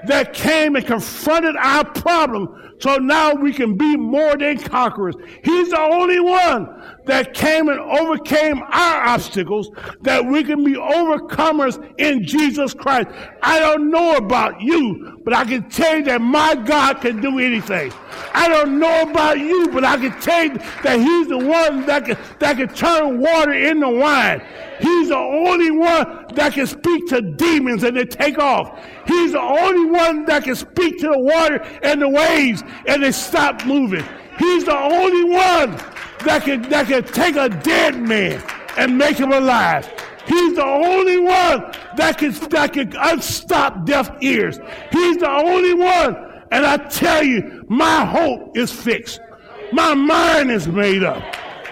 [0.07, 5.15] that came and confronted our problem so now we can be more than conquerors.
[5.43, 6.67] He's the only one
[7.05, 9.69] that came and overcame our obstacles
[10.01, 13.09] that we can be overcomers in Jesus Christ.
[13.41, 17.39] I don't know about you, but I can tell you that my God can do
[17.39, 17.91] anything.
[18.33, 22.05] I don't know about you, but I can tell you that He's the one that
[22.05, 24.41] can, that can turn water into wine.
[24.79, 28.83] He's the only one that can speak to demons and they take off.
[29.05, 33.11] He's the only one that can speak to the water and the waves and they
[33.11, 34.03] stop moving.
[34.39, 35.79] He's the only one
[36.25, 38.43] that can, that can take a dead man
[38.77, 39.85] and make him alive.
[40.25, 44.59] He's the only one that can, that can unstop deaf ears.
[44.91, 46.15] He's the only one.
[46.51, 49.19] And I tell you, my hope is fixed.
[49.71, 51.23] My mind is made up.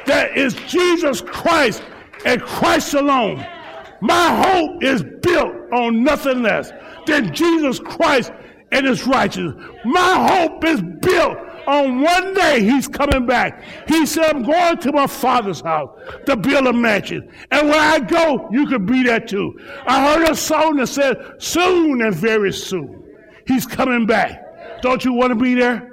[0.05, 1.83] That is Jesus Christ
[2.25, 3.45] and Christ alone.
[4.01, 6.71] My hope is built on nothing less
[7.05, 8.31] than Jesus Christ
[8.71, 9.55] and his righteousness.
[9.83, 11.38] My hope is built
[11.69, 13.63] on one day he's coming back.
[13.88, 15.91] He said, I'm going to my father's house
[16.25, 17.32] to build a mansion.
[17.51, 19.60] And when I go, you could be there too.
[19.86, 23.03] I heard a song that said, soon and very soon,
[23.45, 24.82] he's coming back.
[24.82, 25.86] Don't you want to be there?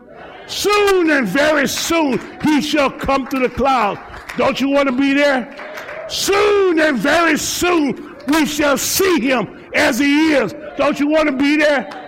[0.47, 4.01] Soon and very soon, he shall come through the clouds.
[4.39, 6.07] Don't you want to be there?
[6.09, 10.55] Soon and very soon, we shall see him as he is.
[10.79, 12.03] Don't you want to be there?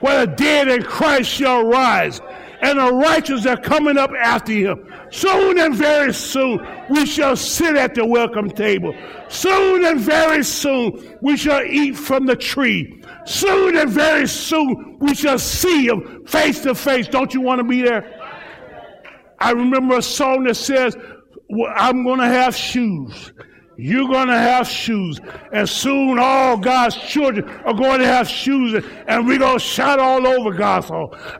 [0.00, 2.20] Where the dead in Christ shall rise
[2.64, 4.90] and the righteous are coming up after him.
[5.10, 8.94] Soon and very soon, we shall sit at the welcome table.
[9.28, 13.02] Soon and very soon, we shall eat from the tree.
[13.26, 17.06] Soon and very soon, we shall see him face to face.
[17.06, 18.10] Don't you want to be there?
[19.38, 20.96] I remember a song that says,
[21.50, 23.32] well, I'm going to have shoes.
[23.76, 25.20] You're going to have shoes.
[25.52, 28.84] And soon all God's children are going to have shoes.
[29.06, 30.90] And we're going to shout all over God's.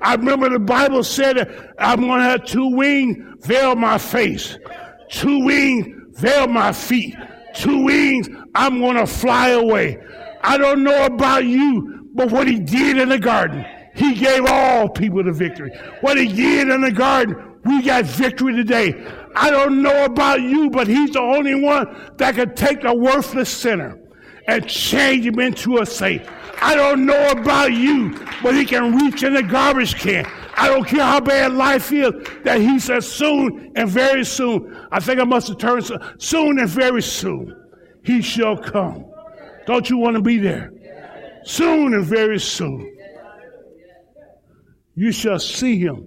[0.01, 4.59] I remember the Bible said I'm going to have two wings veil my face.
[5.11, 7.15] Two wings veil my feet.
[7.55, 10.03] Two wings, I'm going to fly away.
[10.43, 13.65] I don't know about you, but what he did in the garden,
[13.95, 15.71] he gave all people the victory.
[16.01, 18.93] What he did in the garden, we got victory today.
[19.37, 23.51] I don't know about you, but he's the only one that can take a worthless
[23.51, 23.99] sinner
[24.47, 26.23] and change him into a saint.
[26.61, 30.27] I don't know about you, but he can reach in the garbage can.
[30.57, 32.13] I don't care how bad life is,
[32.45, 34.87] that he says soon and very soon.
[34.93, 37.55] I think I must have turned soon and very soon.
[38.05, 39.05] He shall come.
[39.67, 40.73] Don't you want to be there?
[41.45, 42.97] Soon and very soon.
[44.95, 46.07] You shall see him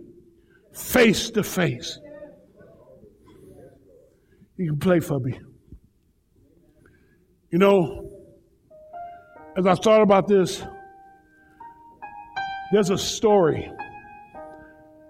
[0.74, 2.00] face to face.
[4.58, 5.40] You can play for me.
[7.52, 8.10] You know,
[9.56, 10.64] as I thought about this,
[12.72, 13.72] there's a story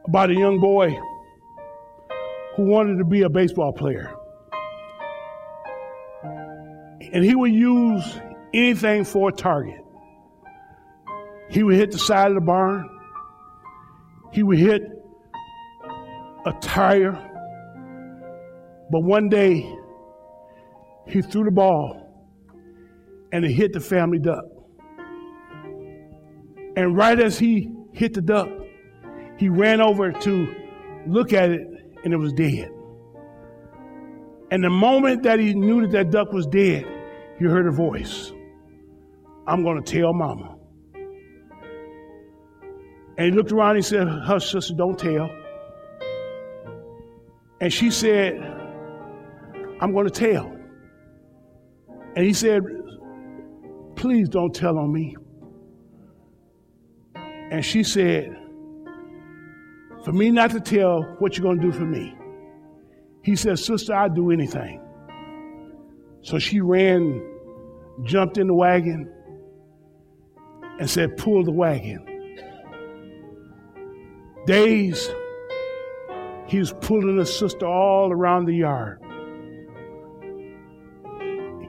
[0.06, 0.90] about a young boy
[2.56, 4.14] who wanted to be a baseball player.
[7.14, 8.20] And he would use
[8.54, 9.80] anything for a target.
[11.50, 12.90] He would hit the side of the barn.
[14.34, 14.82] He would hit
[16.46, 17.37] a tire.
[18.92, 19.74] But one day,
[21.08, 22.04] he threw the ball
[23.32, 24.44] and it hit the family duck.
[26.76, 28.50] And right as he hit the duck,
[29.38, 30.56] he ran over to
[31.08, 31.62] look at it
[32.04, 32.72] and it was dead.
[34.52, 36.86] And the moment that he knew that that duck was dead,
[37.40, 38.32] he heard a voice
[39.46, 40.56] I'm going to tell mama.
[43.18, 45.30] And he looked around and he said, Hush, sister, don't tell.
[47.60, 48.57] And she said,
[49.80, 50.52] I'm going to tell.
[52.16, 52.64] And he said,
[53.96, 55.16] Please don't tell on me.
[57.16, 58.36] And she said,
[60.04, 62.16] For me not to tell what you're going to do for me.
[63.24, 64.82] He said, Sister, I'd do anything.
[66.22, 67.22] So she ran,
[68.04, 69.12] jumped in the wagon,
[70.80, 72.04] and said, Pull the wagon.
[74.46, 75.10] Days,
[76.48, 79.02] he was pulling his sister all around the yard.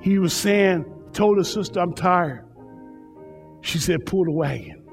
[0.01, 2.44] He was saying, told his sister, I'm tired.
[3.61, 4.84] She said, Pull the wagon.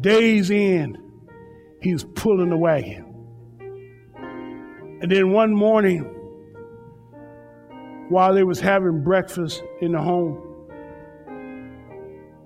[0.00, 0.96] Days in,
[1.80, 3.04] he was pulling the wagon.
[5.00, 6.02] And then one morning,
[8.08, 10.44] while they was having breakfast in the home,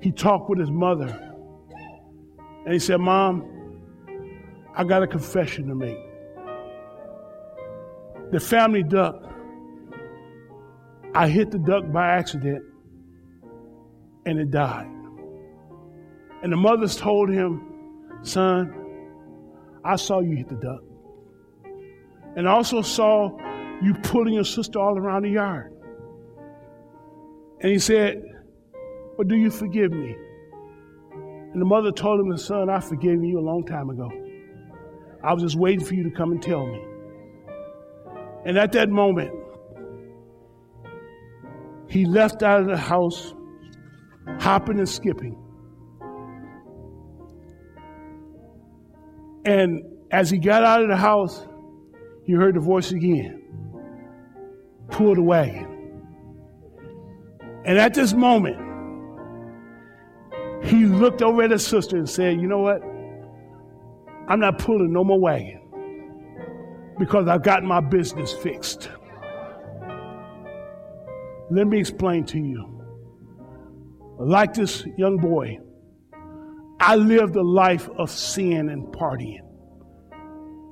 [0.00, 1.08] he talked with his mother.
[2.64, 3.48] And he said, Mom,
[4.74, 5.98] I got a confession to make.
[8.30, 9.31] The family duck
[11.14, 12.64] I hit the duck by accident
[14.24, 14.90] and it died.
[16.42, 17.68] And the mothers told him,
[18.22, 18.74] Son,
[19.84, 20.80] I saw you hit the duck.
[22.36, 23.36] And I also saw
[23.82, 25.72] you pulling your sister all around the yard.
[27.60, 28.22] And he said,
[29.16, 30.16] But do you forgive me?
[31.52, 34.10] And the mother told him, Son, I forgave you a long time ago.
[35.22, 36.82] I was just waiting for you to come and tell me.
[38.46, 39.30] And at that moment,
[41.92, 43.34] he left out of the house,
[44.40, 45.36] hopping and skipping.
[49.44, 51.46] And as he got out of the house,
[52.24, 53.42] he heard the voice again
[54.90, 55.68] pull the wagon.
[57.66, 58.56] And at this moment,
[60.64, 62.80] he looked over at his sister and said, You know what?
[64.28, 65.60] I'm not pulling no more wagon
[66.98, 68.88] because I've got my business fixed.
[71.50, 72.68] Let me explain to you.
[74.18, 75.58] Like this young boy,
[76.80, 79.40] I lived a life of sin and partying.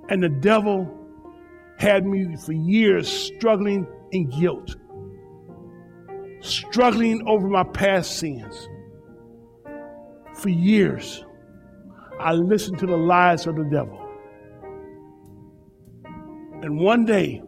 [0.09, 0.97] And the devil
[1.79, 4.77] had me for years struggling in guilt,
[6.41, 8.69] struggling over my past sins.
[10.35, 11.25] For years,
[12.19, 13.99] I listened to the lies of the devil.
[16.63, 17.43] And one day,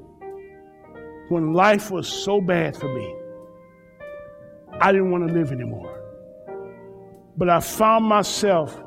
[1.28, 3.14] when life was so bad for me,
[4.80, 5.98] I didn't want to live anymore.
[7.36, 8.82] But I found myself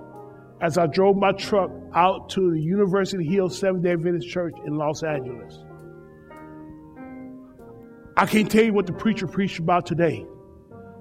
[0.61, 4.75] as I drove my truck out to the University Hill Seventh day Adventist Church in
[4.75, 5.59] Los Angeles.
[8.17, 10.25] I can't tell you what the preacher preached about today,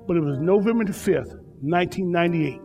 [0.07, 2.61] but it was November the 5th, 1998.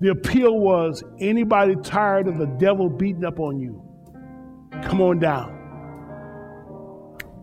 [0.00, 3.82] The appeal was anybody tired of the devil beating up on you,
[4.82, 5.59] come on down.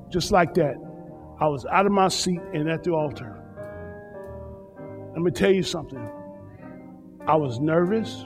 [0.09, 0.75] Just like that.
[1.39, 3.39] I was out of my seat and at the altar.
[5.13, 6.09] Let me tell you something.
[7.27, 8.25] I was nervous,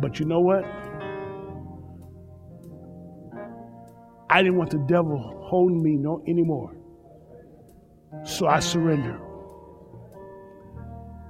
[0.00, 0.64] but you know what?
[4.30, 6.76] I didn't want the devil holding me no anymore.
[8.24, 9.20] So I surrendered.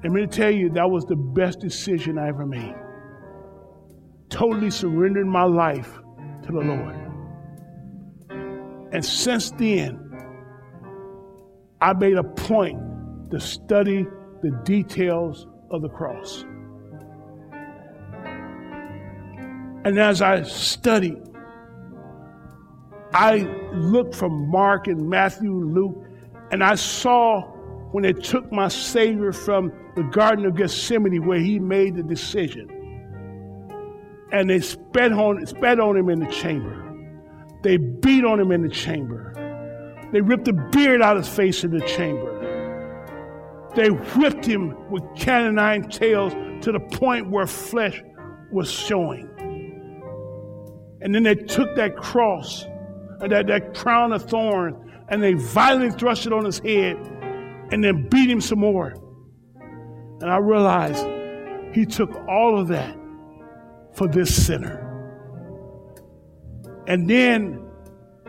[0.04, 2.74] And me to tell you, that was the best decision I ever made.
[4.30, 5.98] totally surrendered my life
[6.44, 7.07] to the Lord.
[8.92, 10.04] And since then,
[11.80, 14.06] I made a point to study
[14.42, 16.44] the details of the cross.
[19.84, 21.22] And as I studied,
[23.12, 23.38] I
[23.72, 26.04] looked from Mark and Matthew, and Luke,
[26.50, 27.42] and I saw
[27.92, 32.68] when they took my Savior from the Garden of Gethsemane where he made the decision.
[34.30, 36.87] And they spat on, spat on him in the chamber.
[37.62, 39.32] They beat on him in the chamber.
[40.12, 42.34] They ripped the beard out of his face in the chamber.
[43.74, 46.32] They whipped him with cat-o'-nine tails
[46.64, 48.02] to the point where flesh
[48.50, 49.28] was showing.
[51.00, 52.64] And then they took that cross,
[53.20, 54.76] and that, that crown of thorns,
[55.08, 56.96] and they violently thrust it on his head
[57.70, 58.94] and then beat him some more.
[60.20, 61.06] And I realized
[61.74, 62.96] he took all of that
[63.94, 64.87] for this sinner.
[66.88, 67.64] And then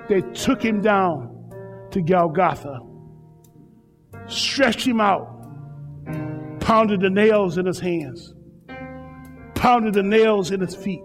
[0.10, 2.82] they took him down to Golgotha,
[4.28, 5.28] stretched him out,
[6.60, 8.34] pounded the nails in his hands,
[9.56, 11.02] pounded the nails in his feet.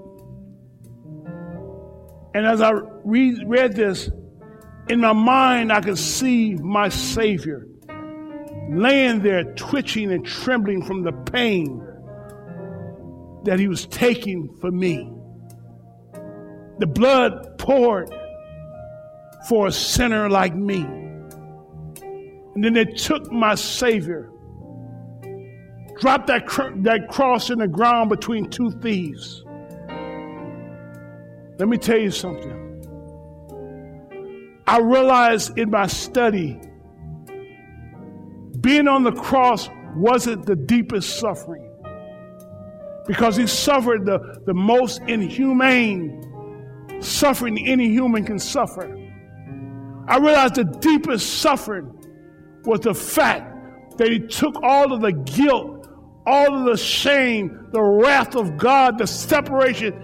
[2.34, 2.72] And as I
[3.04, 4.10] read, read this,
[4.88, 7.68] in my mind, I could see my Savior
[8.68, 11.86] laying there, twitching and trembling from the pain
[13.44, 15.08] that he was taking for me.
[16.78, 18.12] The blood poured
[19.48, 20.82] for a sinner like me.
[22.54, 24.30] And then they took my Savior,
[26.00, 29.44] dropped that, cr- that cross in the ground between two thieves.
[31.58, 32.60] Let me tell you something.
[34.66, 36.60] I realized in my study,
[38.60, 41.70] being on the cross wasn't the deepest suffering
[43.06, 46.22] because he suffered the, the most inhumane
[47.04, 48.96] suffering any human can suffer.
[50.06, 51.90] I realized the deepest suffering
[52.64, 55.88] was the fact that he took all of the guilt,
[56.26, 59.94] all of the shame, the wrath of God, the separation.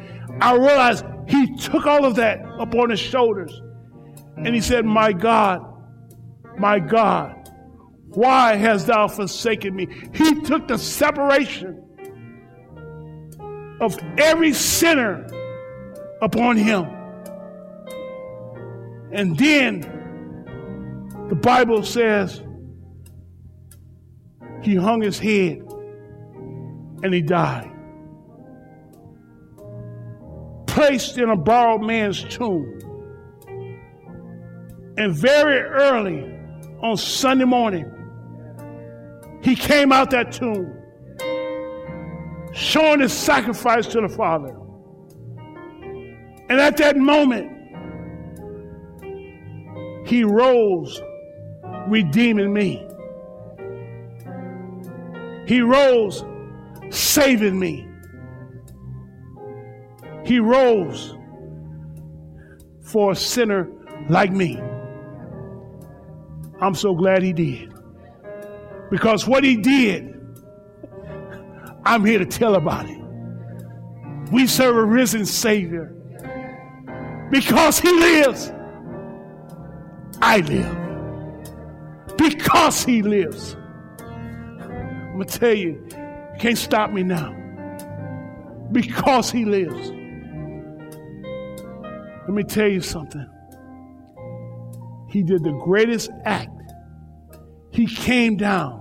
[0.41, 3.61] I realized he took all of that upon his shoulders.
[4.37, 5.61] And he said, My God,
[6.59, 7.51] my God,
[8.09, 9.89] why hast thou forsaken me?
[10.15, 11.85] He took the separation
[13.81, 15.27] of every sinner
[16.23, 16.85] upon him.
[19.12, 19.81] And then
[21.29, 22.43] the Bible says
[24.62, 25.62] he hung his head
[27.03, 27.71] and he died.
[30.66, 32.79] Placed in a borrowed man's tomb.
[34.97, 36.39] And very early
[36.83, 37.91] on Sunday morning,
[39.43, 40.77] he came out that tomb,
[42.53, 44.55] showing his sacrifice to the Father.
[46.51, 47.49] And at that moment,
[50.05, 51.01] he rose,
[51.87, 52.85] redeeming me.
[55.47, 56.25] He rose,
[56.91, 57.87] saving me.
[60.25, 61.17] He rose
[62.83, 63.71] for a sinner
[64.09, 64.61] like me.
[66.61, 67.73] I'm so glad he did.
[68.91, 70.21] Because what he did,
[71.85, 72.99] I'm here to tell about it.
[74.33, 75.95] We serve a risen Savior.
[77.31, 78.53] Because he lives,
[80.20, 82.16] I live.
[82.16, 83.57] Because he lives.
[84.01, 87.37] I'm going to tell you, you can't stop me now.
[88.72, 89.91] Because he lives.
[92.22, 93.28] Let me tell you something.
[95.09, 96.51] He did the greatest act.
[97.72, 98.81] He came down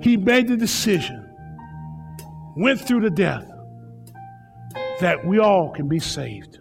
[0.00, 1.28] he made the decision,
[2.56, 3.46] went through the death,
[5.00, 6.58] that we all can be saved.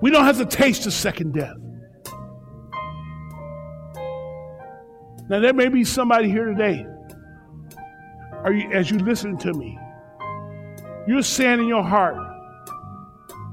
[0.00, 1.56] We don't have to taste the second death.
[5.28, 6.86] Now, there may be somebody here today,
[8.42, 9.78] are you, as you listen to me,
[11.06, 12.16] you're saying in your heart,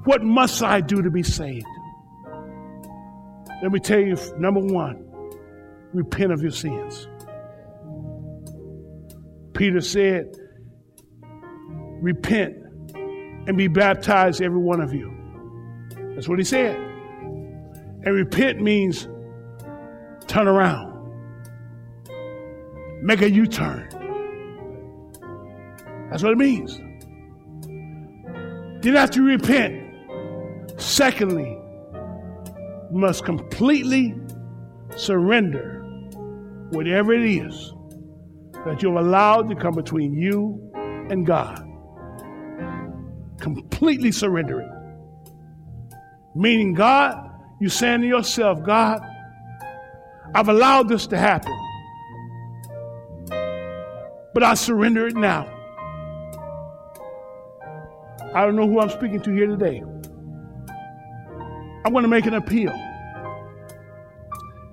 [0.06, 1.66] What must I do to be saved?
[3.62, 5.04] Let me tell you, number one,
[5.94, 7.08] repent of your sins.
[9.54, 10.36] Peter said,
[12.02, 12.56] Repent
[13.48, 15.17] and be baptized, every one of you.
[16.18, 16.76] That's what he said.
[16.76, 19.08] And repent means
[20.26, 20.92] turn around,
[23.04, 23.88] make a U turn.
[26.10, 26.80] That's what it means.
[28.82, 29.94] Then, after you repent,
[30.82, 31.56] secondly,
[32.92, 34.16] you must completely
[34.96, 35.84] surrender
[36.72, 37.74] whatever it is
[38.66, 40.72] that you've allowed to come between you
[41.12, 41.64] and God.
[43.40, 44.77] completely surrender it.
[46.38, 49.02] Meaning, God, you're saying to yourself, God,
[50.36, 51.52] I've allowed this to happen,
[54.36, 55.52] but I surrender it now.
[58.36, 59.82] I don't know who I'm speaking to here today.
[61.84, 62.72] I'm going to make an appeal.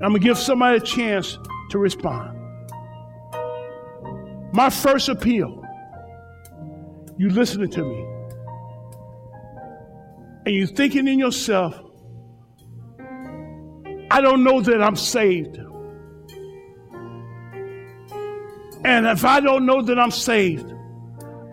[0.02, 1.38] I'm going to give somebody a chance
[1.70, 2.38] to respond.
[4.52, 5.64] My first appeal
[7.16, 8.13] you listening to me,
[10.46, 11.78] and you thinking in yourself,
[14.10, 15.58] I don't know that I'm saved.
[18.84, 20.72] And if I don't know that I'm saved,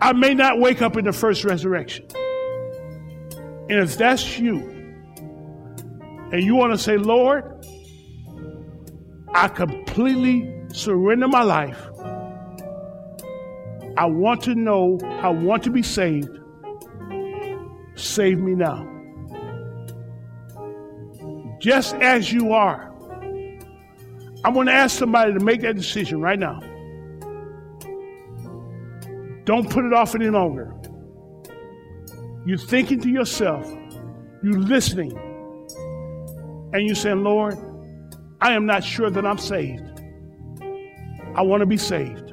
[0.00, 2.06] I may not wake up in the first resurrection.
[3.70, 4.58] And if that's you,
[6.30, 7.44] and you want to say, Lord,
[9.34, 11.80] I completely surrender my life.
[13.96, 16.38] I want to know, I want to be saved.
[18.02, 18.88] Save me now.
[21.60, 22.90] Just as you are.
[24.44, 26.58] I'm going to ask somebody to make that decision right now.
[29.44, 30.74] Don't put it off any longer.
[32.44, 33.72] You're thinking to yourself,
[34.42, 35.12] you're listening,
[36.72, 37.56] and you're saying, Lord,
[38.40, 39.88] I am not sure that I'm saved.
[41.36, 42.32] I want to be saved.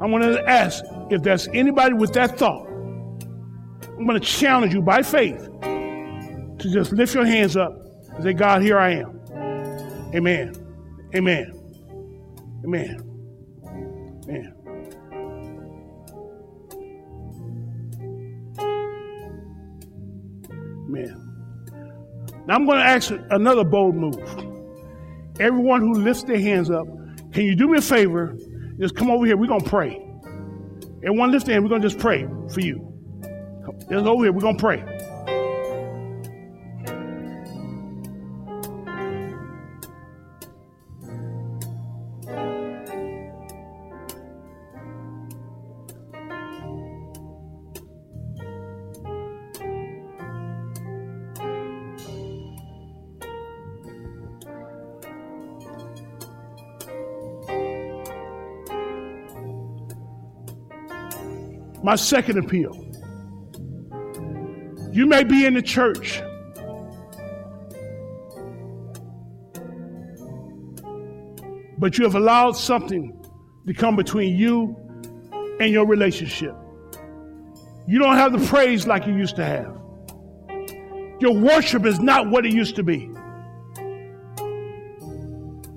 [0.00, 2.65] I want to ask if there's anybody with that thought.
[3.98, 7.72] I'm going to challenge you by faith to just lift your hands up
[8.14, 9.20] and say, God, here I am.
[10.14, 10.54] Amen.
[11.14, 11.52] Amen.
[12.64, 13.02] Amen.
[14.24, 14.52] Amen.
[20.88, 21.22] Amen.
[22.46, 24.20] Now I'm going to ask another bold move.
[25.40, 26.86] Everyone who lifts their hands up,
[27.32, 28.36] can you do me a favor?
[28.78, 29.36] Just come over here.
[29.36, 30.02] We're going to pray.
[31.02, 31.64] Everyone lift their hand.
[31.64, 32.95] We're going to just pray for you.
[33.72, 34.32] Just over here.
[34.32, 34.84] We're going to pray.
[61.82, 62.85] My second appeal.
[64.96, 66.22] You may be in the church.
[71.76, 73.12] But you have allowed something
[73.66, 74.74] to come between you
[75.60, 76.54] and your relationship.
[77.86, 79.78] You don't have the praise like you used to have.
[81.20, 83.10] Your worship is not what it used to be.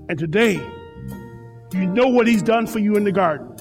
[0.07, 0.65] And today,
[1.73, 3.53] you know what He's done for you in the garden.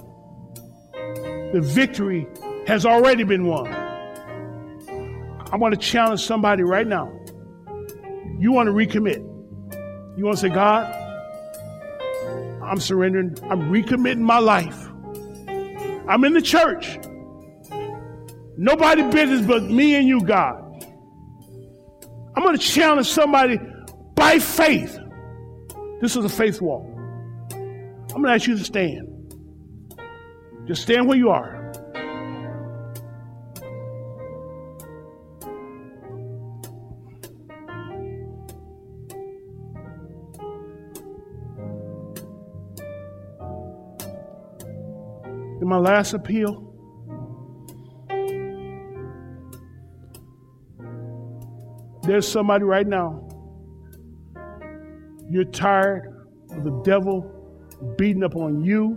[1.52, 2.28] The victory
[2.68, 3.77] has already been won.
[5.50, 7.10] I want to challenge somebody right now.
[8.38, 9.18] You want to recommit.
[10.16, 10.84] You want to say, God,
[12.62, 13.36] I'm surrendering.
[13.44, 14.88] I'm recommitting my life.
[16.06, 16.98] I'm in the church.
[18.56, 20.64] Nobody business but me and you, God.
[22.36, 23.58] I'm going to challenge somebody
[24.14, 24.98] by faith.
[26.00, 26.84] This is a faith walk.
[27.52, 29.34] I'm going to ask you to stand.
[30.66, 31.57] Just stand where you are.
[45.68, 46.64] My last appeal,
[52.02, 53.28] there's somebody right now.
[55.30, 56.08] You're tired
[56.52, 57.34] of the devil
[57.98, 58.96] beating up on you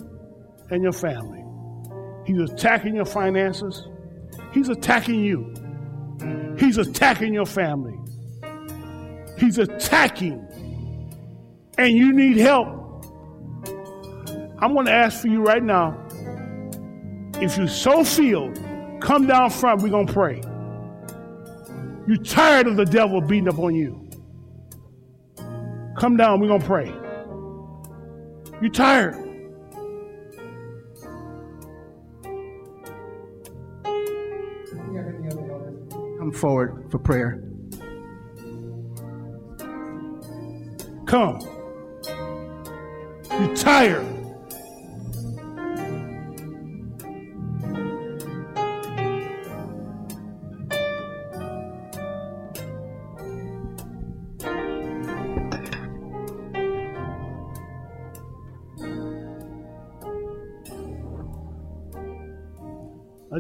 [0.70, 1.44] and your family.
[2.26, 3.88] He's attacking your finances.
[4.54, 5.54] He's attacking you.
[6.58, 7.98] He's attacking your family.
[9.38, 10.48] He's attacking.
[11.78, 12.68] And you need help.
[14.60, 16.08] I'm going to ask for you right now.
[17.42, 18.54] If you so feel,
[19.00, 19.82] come down front.
[19.82, 20.42] We're going to pray.
[22.08, 24.10] You're tired of the devil beating up on you.
[26.00, 26.40] Come down.
[26.40, 26.94] We're going to pray.
[28.62, 29.16] You're tired.
[36.32, 37.44] come forward for prayer.
[41.08, 41.40] Come.
[43.40, 44.21] You're tired.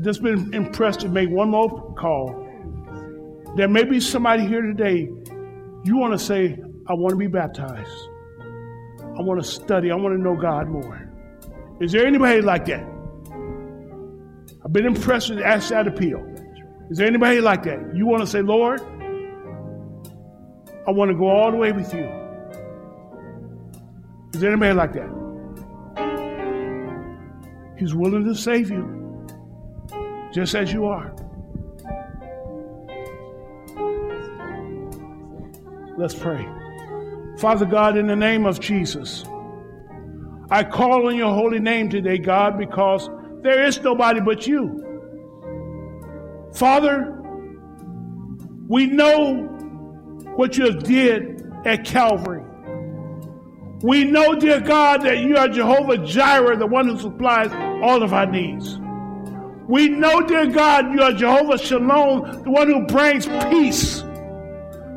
[0.02, 2.34] I've just been impressed to make one more call.
[3.56, 5.08] There may be somebody here today,
[5.84, 8.10] you want to say, I want to be baptized.
[8.99, 9.91] I want to study.
[9.91, 11.08] I want to know God more.
[11.80, 12.84] Is there anybody like that?
[14.66, 16.26] I've been impressed with ask that appeal.
[16.89, 17.95] Is there anybody like that?
[17.95, 18.82] You want to say, Lord,
[20.88, 22.10] I want to go all the way with you.
[24.34, 25.12] Is there anybody like that?
[27.78, 29.01] He's willing to save you
[30.34, 31.13] just as you are.
[35.97, 36.47] Let's pray.
[37.38, 39.23] Father God, in the name of Jesus,
[40.49, 43.09] I call on your holy name today, God, because
[43.41, 44.88] there is nobody but you.
[46.53, 47.17] Father,
[48.67, 49.47] we know
[50.36, 52.43] what you did at Calvary.
[53.82, 57.51] We know, dear God, that you are Jehovah Jireh, the one who supplies
[57.84, 58.79] all of our needs.
[59.72, 64.03] We know, dear God, you are Jehovah Shalom, the one who brings peace.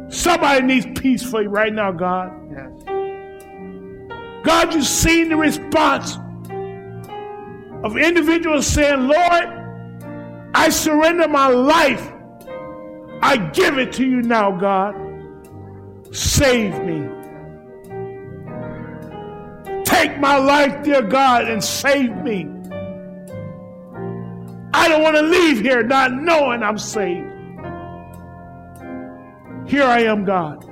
[0.09, 2.33] Somebody needs peace for you right now, God.
[2.51, 2.73] Yes.
[4.43, 6.17] God, you've seen the response
[7.85, 9.45] of individuals saying, Lord,
[10.55, 12.11] I surrender my life.
[13.23, 14.97] I give it to you now, God.
[16.11, 17.09] Save me.
[19.85, 22.54] Take my life, dear God, and save me.
[24.77, 27.31] I don't want to leave here not knowing I'm saved.
[29.69, 30.69] Here I am, God.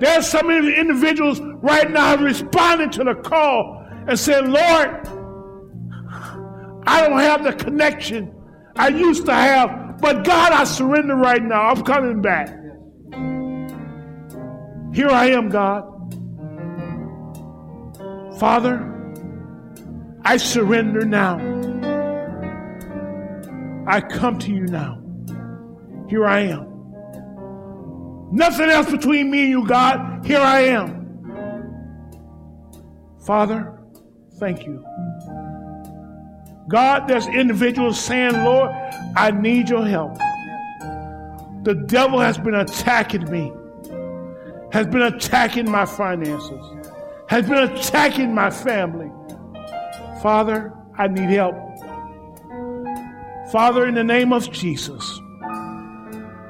[0.00, 5.06] There's some individuals right now responding to the call and saying, Lord,
[6.86, 8.34] I don't have the connection
[8.74, 11.68] I used to have, but God, I surrender right now.
[11.68, 12.48] I'm coming back.
[14.94, 15.84] Here I am, God.
[18.38, 18.92] Father,
[20.24, 21.55] I surrender now.
[23.86, 25.00] I come to you now.
[26.08, 26.66] Here I am.
[28.32, 30.26] Nothing else between me and you, God.
[30.26, 31.06] Here I am.
[33.24, 33.78] Father,
[34.38, 34.84] thank you.
[36.68, 38.70] God, there's individuals saying, Lord,
[39.16, 40.16] I need your help.
[41.62, 43.52] The devil has been attacking me,
[44.72, 46.64] has been attacking my finances,
[47.28, 49.10] has been attacking my family.
[50.22, 51.65] Father, I need help.
[53.50, 55.20] Father, in the name of Jesus,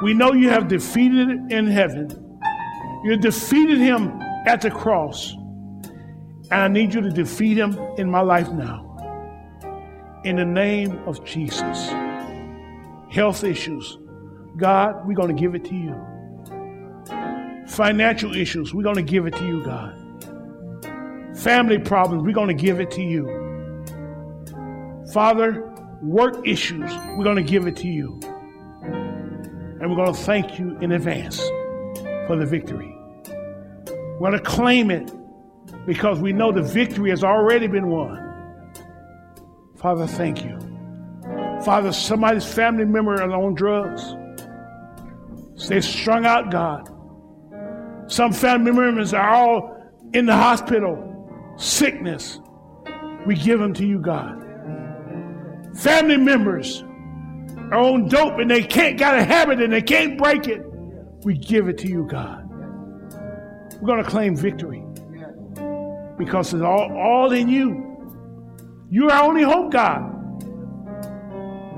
[0.03, 2.09] we know you have defeated in heaven.
[3.05, 5.35] You defeated him at the cross.
[6.51, 8.83] And I need you to defeat him in my life now.
[10.25, 11.91] In the name of Jesus.
[13.11, 13.99] Health issues.
[14.57, 15.95] God, we're going to give it to you.
[17.69, 19.95] Financial issues, we're going to give it to you, God.
[21.37, 23.27] Family problems, we're going to give it to you.
[25.13, 28.21] Father, work issues, we're going to give it to you.
[28.83, 31.39] And we're going to thank you in advance
[32.27, 32.97] for the victory.
[34.19, 35.13] We're going to claim it
[35.87, 38.23] because we know the victory has already been won.
[39.77, 40.59] Father, thank you.
[41.65, 44.15] Father, somebody's family member is on drugs.
[45.69, 46.89] They're strung out, God.
[48.09, 49.77] Some family members are all
[50.13, 52.41] in the hospital, sickness.
[53.27, 54.46] We give them to you, God.
[55.77, 56.83] Family members
[57.71, 60.63] are on dope and they can't got a habit and they can't break it.
[61.25, 62.49] We give it to you, God.
[63.81, 64.83] We're going to claim victory
[66.17, 67.83] because it's all, all in you.
[68.91, 70.13] You're our only hope, God.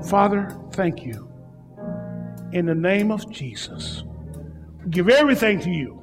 [0.07, 1.29] Father, thank you.
[2.53, 4.03] In the name of Jesus,
[4.83, 5.95] we give everything to you.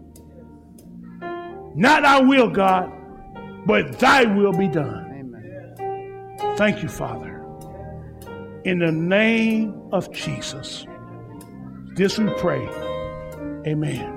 [1.75, 2.93] Not our will, God,
[3.67, 5.07] but thy will be done.
[5.13, 6.57] Amen.
[6.57, 7.36] Thank you, Father.
[8.67, 10.89] In the name of Jesus.
[11.95, 12.67] This we pray.
[13.65, 14.16] Amen.